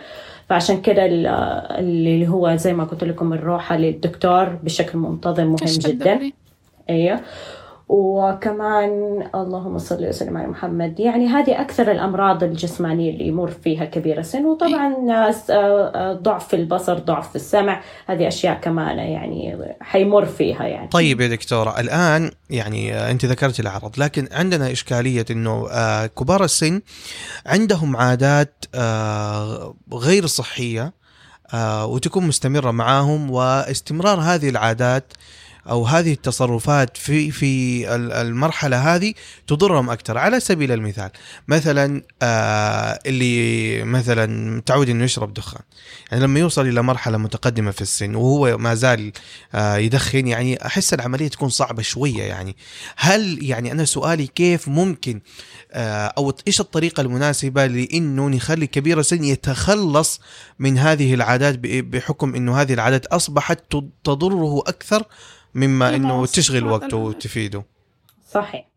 [0.48, 1.26] فعشان كده ال-
[1.78, 5.56] اللي هو زي ما قلت لكم الروحة للدكتور بشكل منتظم مهم
[5.90, 6.14] جدا.
[6.90, 7.20] أيوه
[7.88, 8.90] وكمان
[9.34, 11.00] اللهم صل وسلم على محمد.
[11.00, 16.54] يعني هذه أكثر الأمراض الجسمانية اللي يمر فيها كبير السن وطبعا ناس آه، آه، ضعف
[16.54, 20.88] البصر ضعف السمع هذه أشياء كمان يعني حيمر فيها يعني.
[20.88, 25.66] طيب يا دكتورة الآن يعني آه، أنت ذكرت الأعراض لكن عندنا إشكالية أنه
[26.06, 26.80] كبار السن
[27.46, 28.64] عندهم عادات
[29.92, 30.92] غير صحية
[31.84, 35.12] وتكون مستمرة معاهم واستمرار هذه العادات
[35.68, 39.14] أو هذه التصرفات في في ال- المرحلة هذه
[39.46, 40.18] تضرهم أكثر.
[40.18, 41.10] على سبيل المثال
[41.48, 45.62] مثلا آه اللي مثلا متعود إنه يشرب دخان.
[46.10, 49.12] يعني لما يوصل إلى مرحلة متقدمة في السن وهو ما زال
[49.54, 52.56] آه يدخن يعني أحس العملية تكون صعبة شوية يعني.
[52.96, 55.20] هل يعني أنا سؤالي كيف ممكن
[55.72, 60.20] آه أو إيش الطريقة المناسبة لإنه نخلي كبير السن يتخلص
[60.58, 65.02] من هذه العادات بحكم إنه هذه العادات أصبحت تض- تضره أكثر
[65.56, 66.96] مما إنه تشغل وقته.
[66.96, 67.64] وتفيده
[68.30, 68.68] صحيح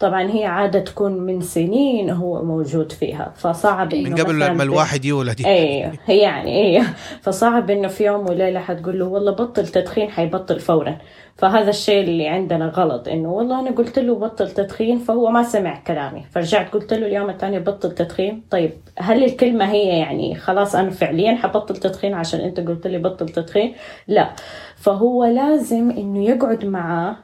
[0.00, 5.40] طبعا هي عادة تكون من سنين هو موجود فيها فصعب من قبل ما الواحد يولد
[5.46, 6.84] أيوه يعني أيوه
[7.22, 10.98] فصعب إنه في يوم وليلة حتقول له والله بطل تدخين حيبطل فورا.
[11.36, 15.80] فهذا الشيء اللي عندنا غلط إنه والله أنا قلت له بطل تدخين فهو ما سمع
[15.86, 16.24] كلامي.
[16.30, 21.34] فرجعت قلت له اليوم الثاني بطل تدخين؟ طيب هل الكلمة هي يعني خلاص أنا فعليا
[21.34, 23.74] حبطل تدخين عشان أنت قلت لي بطل تدخين؟
[24.08, 24.30] لا.
[24.76, 27.16] فهو لازم إنه يقعد معاه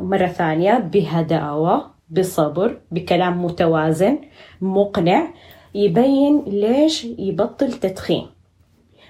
[0.00, 4.18] مرة ثانية بهداوة بصبر بكلام متوازن
[4.60, 5.26] مقنع
[5.74, 8.26] يبين ليش يبطل تدخين.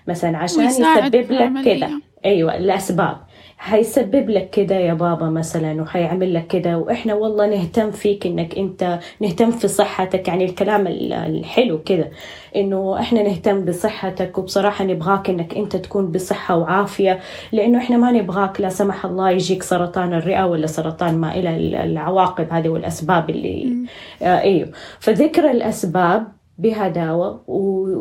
[0.09, 1.65] مثلا عشان يسبب لك.
[1.65, 1.91] كده
[2.25, 3.17] أيوه الاسباب
[3.59, 6.79] حيسبب لك كده يا بابا مثلا وحيعمل لك كده.
[6.79, 12.11] وإحنا والله نهتم فيك إنك أنت نهتم في صحتك يعني الكلام ال- الحلو كده.
[12.57, 17.21] إنه إحنا نهتم بصحتك وبصراحة نبغاك إنك أنت تكون بصحة وعافية.
[17.53, 21.75] لأنه إحنا ما نبغاك لا سمح الله يجيك سرطان الرئة ولا سرطان ما إلى ال-
[21.75, 23.75] العواقب هذه والأسباب اللي
[24.23, 24.69] آه أيوه
[25.01, 26.27] فذكر الأسباب
[26.59, 27.45] بهداوة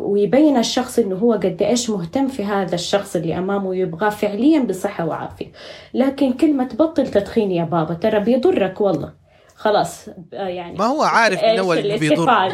[0.08, 5.06] ويبين الشخص إنه هو قد إيش مهتم في هذا الشخص اللي أمامه ويبغاه فعليا بصحة
[5.06, 5.52] وعافية.
[5.94, 9.23] لكن كلمة بطل تدخين يا بابا ترى بيضرك والله.
[9.64, 11.78] خلاص آه، يعني ما هو عارف من أول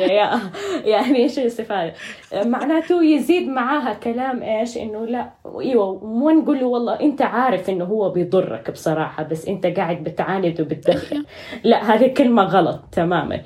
[0.02, 0.40] يا
[0.84, 1.94] يعني إيش الاستفادة؟
[2.34, 5.30] معناته يزيد معاها كلام إيش؟ إنه لا
[5.60, 10.60] إيوه مو نقول له والله أنت عارف إنه هو بيضرك بصراحة بس أنت قاعد بتعاند
[10.60, 11.24] وبتدخن
[11.64, 13.40] لا هذه كلمة غلط تماما.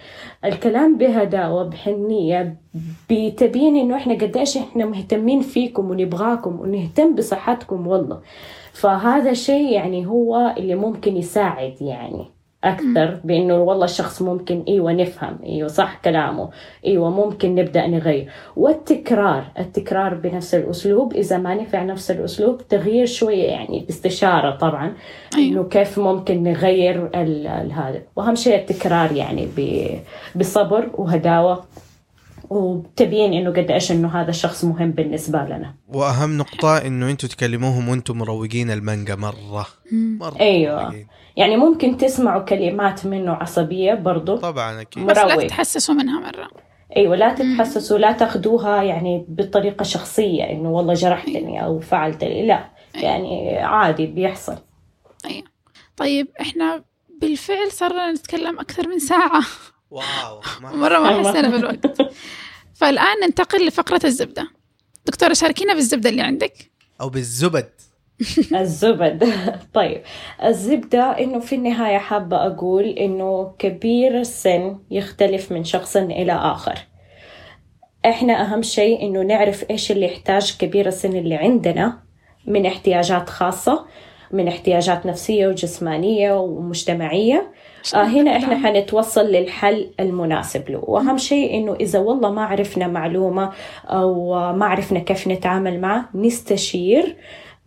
[0.44, 2.56] الكلام بهداوة بحنية
[3.10, 8.20] بتبين إنه إحنا قديش إحنا مهتمين فيكم ونبغاكم ونهتم بصحتكم والله.
[8.72, 12.33] فهذا الشيء يعني هو اللي ممكن يساعد يعني.
[12.64, 16.50] أكثر بإنه والله الشخص ممكن إيوه نفهم إيوه صح كلامه
[16.86, 23.44] إيوه ممكن نبدأ نغير والتكرار التكرار بنفس الأسلوب إذا ما نفع نفس الأسلوب تغيير شوية
[23.44, 24.92] يعني باستشارة طبعا
[25.36, 25.48] أيوة.
[25.52, 27.10] إنه كيف ممكن نغير
[27.72, 29.98] هذا وأهم شيء التكرار يعني ب-
[30.38, 31.64] بصبر وهداوة
[32.50, 37.88] وتبين إنه قد إيش إنه هذا الشخص مهم بالنسبة لنا وأهم نقطة إنه أنتم تكلموهم
[37.88, 40.82] وأنتم مروقين المانجا مرة مرة أيوة.
[40.82, 41.06] مروقين.
[41.36, 44.36] يعني ممكن تسمعوا كلمات منه عصبية برضو.
[44.36, 45.06] طبعا أكيد.
[45.06, 45.36] بس لا.
[45.36, 46.50] تتحسسوا منها مرة.
[46.96, 52.70] أيوه لا تتحسسوا لا تاخذوها يعني بطريقه شخصيه إنه والله جرحتني أو فعلت لي لا
[52.94, 54.56] يعني عادي بيحصل.
[55.24, 55.44] أيوة.
[55.96, 56.84] طيب إحنا
[57.20, 59.42] بالفعل صرنا نتكلم أكثر من ساعة.
[59.90, 62.12] واو ما مرة ما حسينا بالوقت.
[62.74, 64.48] فالآن ننتقل لفقرة الزبدة.
[65.06, 66.70] دكتورة شاركينا بالزبدة اللي عندك.
[67.00, 67.70] أو بالزبد.
[68.60, 69.24] الزبد.
[69.74, 70.02] طيب.
[70.44, 76.78] الزبدة إنه في النهاية حابة أقول إنه كبير السن يختلف من شخص إلى آخر.
[78.06, 82.02] إحنا أهم شيء إنه نعرف إيش اللي يحتاج كبير السن اللي عندنا
[82.46, 83.86] من احتياجات خاصة
[84.30, 87.52] من احتياجات نفسية وجسمانية ومجتمعية.
[87.94, 90.80] آه هنا إحنا حنتوصل للحل المناسب له.
[90.82, 93.52] وأهم شيء إنه إذا والله ما عرفنا معلومة
[93.84, 97.16] أو ما عرفنا كيف نتعامل معه نستشير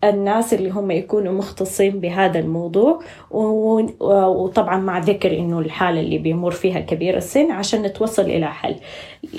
[0.03, 2.99] الناس اللي هم يكونوا مختصين بهذا الموضوع
[3.31, 8.75] وطبعا مع ذكر إنه الحالة اللي بيمر فيها كبير السن عشان نتوصل إلى حل.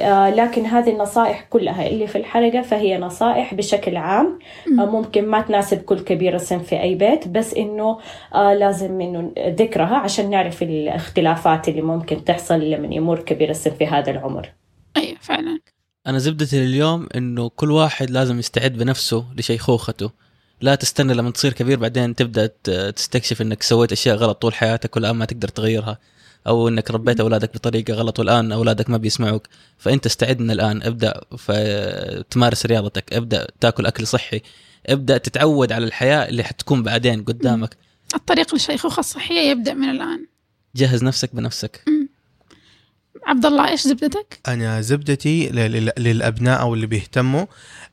[0.00, 4.38] آه، لكن هذه النصائح كلها اللي في الحلقة فهي نصائح بشكل عام.
[4.66, 7.98] آه، ممكن ما تناسب كل كبير السن في أي بيت بس إنه
[8.34, 13.86] آه، لازم إنه ذكرها عشان نعرف الاختلافات اللي ممكن تحصل لما يمر كبير السن في
[13.86, 14.52] هذا العمر.
[14.96, 15.60] أيوة فعلا.
[16.06, 20.27] أنا زبدتي لليوم إنه كل واحد لازم يستعد بنفسه لشيخوخته.
[20.60, 22.46] لا تستنى لما تصير كبير بعدين تبدأ
[22.90, 25.98] تستكشف إنك سويت أشياء غلط طول حياتك والان ما تقدر تغيرها.
[26.46, 29.46] أو إنك ربيت أولادك بطريقة غلط والآن أولادك ما بيسمعوك.
[29.78, 30.82] فأنت استعد من الآن.
[30.82, 31.20] ابدأ
[32.30, 33.12] تمارس رياضتك.
[33.12, 34.40] ابدأ تاكل أكل صحي.
[34.86, 37.76] ابدأ تتعود على الحياة اللي حتكون بعدين قدامك.
[38.14, 40.26] الطريق للشيخوخة الصحية يبدأ من الآن.
[40.76, 41.84] جهز نفسك بنفسك.
[43.28, 45.48] عبد الله إيش زبدتك؟ أنا زبدتي
[45.98, 47.46] للأبناء أو اللي بيهتموا.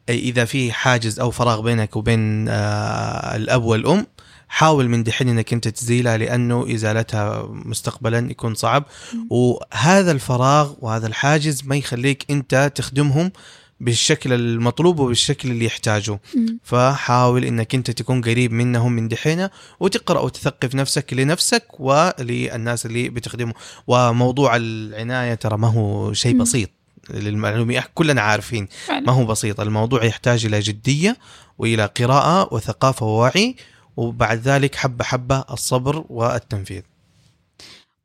[0.09, 4.07] إذا في حاجز أو فراغ بينك وبين آه، الأب والأم
[4.47, 8.83] حاول من دحين إنك أنت تزيلها لأنه إزالتها مستقبلا يكون صعب.
[9.29, 13.31] وهذا الفراغ وهذا الحاجز ما يخليك أنت تخدمهم
[13.79, 16.59] بالشكل المطلوب وبالشكل اللي يحتاجوه مم.
[16.63, 19.49] فحاول إنك أنت تكون قريب منهم من دحين
[19.79, 23.53] وتقرأ وتثقف نفسك لنفسك وللناس اللي بتخدمه.
[23.87, 26.37] وموضوع العناية ترى ما هو شيء.
[26.37, 26.69] بسيط
[27.09, 29.59] للمعلومه كلنا عارفين ما هو بسيط.
[29.59, 31.17] الموضوع يحتاج إلى جدية
[31.57, 33.55] وإلى قراءة وثقافة ووعي
[33.97, 36.81] وبعد ذلك حبة حبة الصبر والتنفيذ.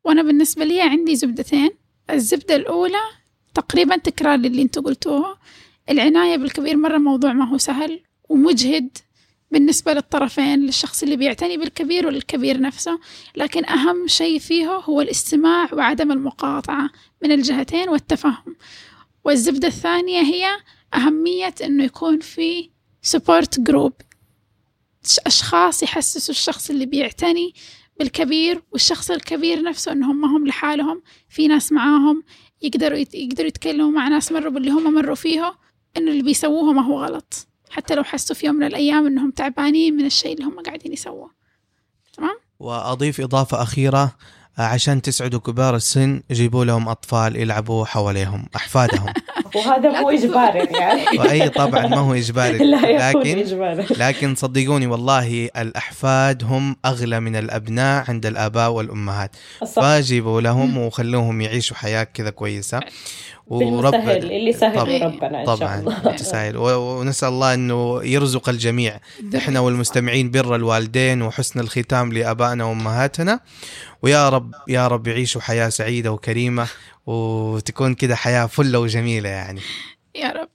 [0.03, 1.71] وأنا بالنسبة لي عندي زبدتين.
[2.09, 3.20] الزبدة الأولى
[3.53, 5.37] تقريبا تكرار للي أنتوا قلتوه.
[5.89, 8.97] العناية بالكبير مرة موضوع ما هو سهل ومجهد
[9.51, 12.99] بالنسبة للطرفين للشخص اللي بيعتني بالكبير وللكبير نفسه.
[13.35, 16.89] لكن أهم شيء فيه هو الاستماع وعدم المقاطعة
[17.23, 18.55] من الجهتين والتفهم.
[19.23, 20.47] والزبدة الثانية هي
[20.93, 22.69] أهمية أنه يكون في
[23.01, 23.93] support group
[25.25, 27.53] أشخاص يحسسوا الشخص اللي بيعتني
[27.99, 32.23] بالكبير والشخص الكبير نفسه إنهم ما هم لحالهم في ناس معاهم.
[32.61, 35.53] يقدروا يقدروا يتكلموا مع ناس مروا باللي هم مروا فيه
[35.97, 37.47] انه اللي بيسووه ما هو غلط.
[37.69, 41.31] حتى لو حسوا في يوم من الأيام إنهم تعبانين من الشيء اللي هم قاعدين يسووه.
[42.13, 44.15] تمام؟ وأضيف إضافة أخيرة.
[44.57, 49.13] عشان تسعدوا كبار السن جيبوا لهم أطفال يلعبوا حواليهم أحفادهم.
[49.55, 51.19] وهذا مو إجباري يعني.
[51.19, 52.57] وأي طبعا ما هو إجباري.
[52.71, 53.85] لا يكون لكن إجباري.
[54.07, 59.31] لكن صدقوني والله الأحفاد هم أغلى من الأبناء عند الآباء والأمهات.
[59.75, 62.79] فجيبوا لهم وخلوهم يعيشوا حياة كذا كويسة.
[63.47, 68.49] بالمسهل اللي سهل طبعا ربنا إن شاء طبعا الله تسهل و- ونسأل الله إنه يرزق
[68.49, 68.99] الجميع.
[69.35, 73.39] إحنا والمستمعين بر الوالدين وحسن الختام لآبائنا وأمهاتنا.
[74.03, 76.67] ويا رب يا رب يعيشوا حياة سعيدة وكريمة
[77.05, 79.61] وتكون كده حياة فلة وجميلة يعني.
[80.15, 80.49] يا رب.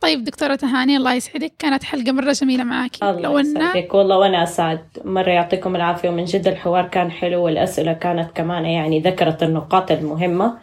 [0.00, 1.52] طيب دكتورة تهاني الله يسعدك.
[1.58, 3.04] كانت حلقة مرة جميلة معاكي.
[3.10, 3.94] الله لو يسعدك.
[3.94, 4.86] والله وأنا أسعد.
[5.04, 10.58] مرة يعطيكم العافية ومن جد الحوار كان حلو والأسئلة كانت كمان يعني ذكرت النقاط المهمة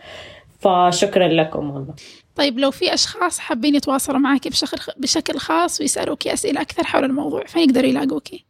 [0.60, 1.94] فشكرا لكم والله.
[2.36, 7.46] طيب لو في أشخاص حابين يتواصلوا معاكي بشكل بشكل خاص ويسألوكي أسئلة أكثر حول الموضوع
[7.46, 8.46] فين يقدروا يلاقوكي.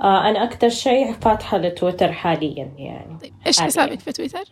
[0.00, 3.70] آه أنا أكثر شيء فاتحة لتويتر حاليا يعني طيب إيش حالياً.
[3.72, 4.44] حسابك في تويتر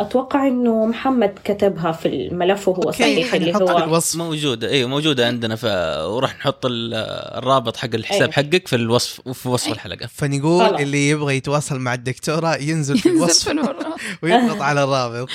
[0.00, 4.88] أتوقع إنه محمد كتبها في الملف وهو صحيح اللي نحطها في هو الوصف موجودة أيوه
[4.88, 5.64] موجودة عندنا ف...
[6.06, 6.94] وراح نحط ال-
[7.38, 8.32] الرابط حق الحساب أيوة.
[8.32, 9.74] حقك في الوصف وفي وصف أيوة.
[9.76, 10.80] الحلقة فنقول خلاص.
[10.80, 13.48] اللي يبغى يتواصل مع الدكتورة ينزل في ينزل الوصف.
[14.22, 15.28] ويضغط على الرابط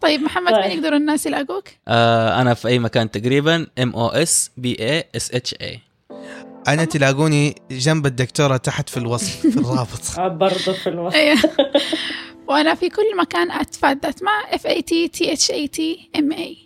[0.00, 0.62] طيب محمد طيب.
[0.62, 5.04] فين يقدروا الناس يلاقوك آه أنا في أي مكان تقريبا M O S B A
[5.16, 5.80] S H I
[6.68, 10.00] أنا تلاقوني جنب الدكتورة تحت في الوصف في الرابط.
[10.18, 11.16] آه برضه في الوصف.
[11.16, 11.38] أيوه
[12.48, 14.06] وأنا في كل مكان at fat.
[14.06, 16.56] that ma F A T T H A T M A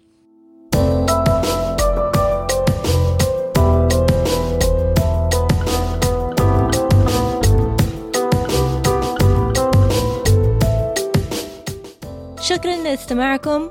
[12.40, 13.70] شكرا لاستماعكم.